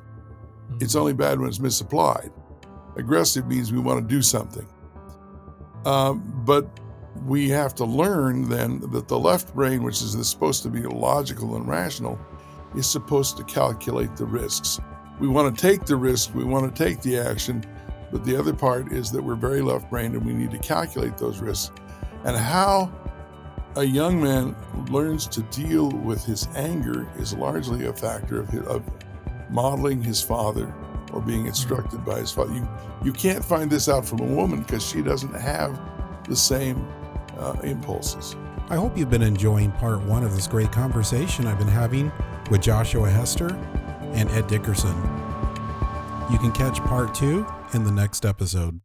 It's 0.78 0.94
only 0.94 1.14
bad 1.14 1.40
when 1.40 1.48
it's 1.48 1.58
misapplied. 1.58 2.30
Aggressive 2.98 3.46
means 3.46 3.72
we 3.72 3.80
want 3.80 4.06
to 4.06 4.14
do 4.14 4.20
something. 4.20 4.68
Um, 5.86 6.42
but 6.44 6.68
we 7.24 7.48
have 7.48 7.74
to 7.76 7.86
learn 7.86 8.50
then 8.50 8.80
that 8.90 9.08
the 9.08 9.18
left 9.18 9.54
brain, 9.54 9.82
which 9.82 10.02
is 10.02 10.28
supposed 10.28 10.62
to 10.64 10.68
be 10.68 10.82
logical 10.82 11.56
and 11.56 11.66
rational, 11.66 12.20
is 12.76 12.86
supposed 12.86 13.36
to 13.36 13.44
calculate 13.44 14.16
the 14.16 14.26
risks. 14.26 14.80
We 15.18 15.28
want 15.28 15.54
to 15.54 15.60
take 15.60 15.84
the 15.84 15.96
risk, 15.96 16.34
we 16.34 16.44
want 16.44 16.74
to 16.74 16.84
take 16.84 17.00
the 17.02 17.18
action, 17.18 17.64
but 18.12 18.24
the 18.24 18.36
other 18.36 18.54
part 18.54 18.92
is 18.92 19.10
that 19.12 19.22
we're 19.22 19.34
very 19.34 19.60
left 19.60 19.90
brained 19.90 20.14
and 20.14 20.24
we 20.24 20.32
need 20.32 20.50
to 20.52 20.58
calculate 20.58 21.18
those 21.18 21.40
risks. 21.40 21.72
And 22.24 22.36
how 22.36 22.92
a 23.76 23.84
young 23.84 24.20
man 24.22 24.56
learns 24.90 25.26
to 25.28 25.42
deal 25.42 25.90
with 25.90 26.24
his 26.24 26.48
anger 26.54 27.08
is 27.18 27.34
largely 27.34 27.86
a 27.86 27.92
factor 27.92 28.40
of, 28.40 28.48
his, 28.48 28.62
of 28.62 28.82
modeling 29.50 30.02
his 30.02 30.22
father 30.22 30.72
or 31.12 31.20
being 31.20 31.40
mm-hmm. 31.40 31.48
instructed 31.48 32.04
by 32.04 32.18
his 32.18 32.32
father. 32.32 32.54
You, 32.54 32.68
you 33.04 33.12
can't 33.12 33.44
find 33.44 33.70
this 33.70 33.88
out 33.88 34.06
from 34.06 34.20
a 34.20 34.24
woman 34.24 34.62
because 34.62 34.86
she 34.86 35.02
doesn't 35.02 35.34
have 35.34 35.78
the 36.28 36.36
same 36.36 36.86
uh, 37.38 37.56
impulses. 37.62 38.36
I 38.70 38.76
hope 38.76 38.98
you've 38.98 39.08
been 39.08 39.22
enjoying 39.22 39.72
part 39.72 40.02
one 40.02 40.22
of 40.22 40.34
this 40.34 40.46
great 40.46 40.70
conversation 40.70 41.46
I've 41.46 41.58
been 41.58 41.66
having 41.68 42.12
with 42.50 42.60
Joshua 42.60 43.08
Hester 43.08 43.48
and 44.12 44.28
Ed 44.30 44.46
Dickerson. 44.46 44.94
You 46.30 46.38
can 46.38 46.52
catch 46.52 46.78
part 46.80 47.14
two 47.14 47.46
in 47.72 47.84
the 47.84 47.90
next 47.90 48.26
episode. 48.26 48.80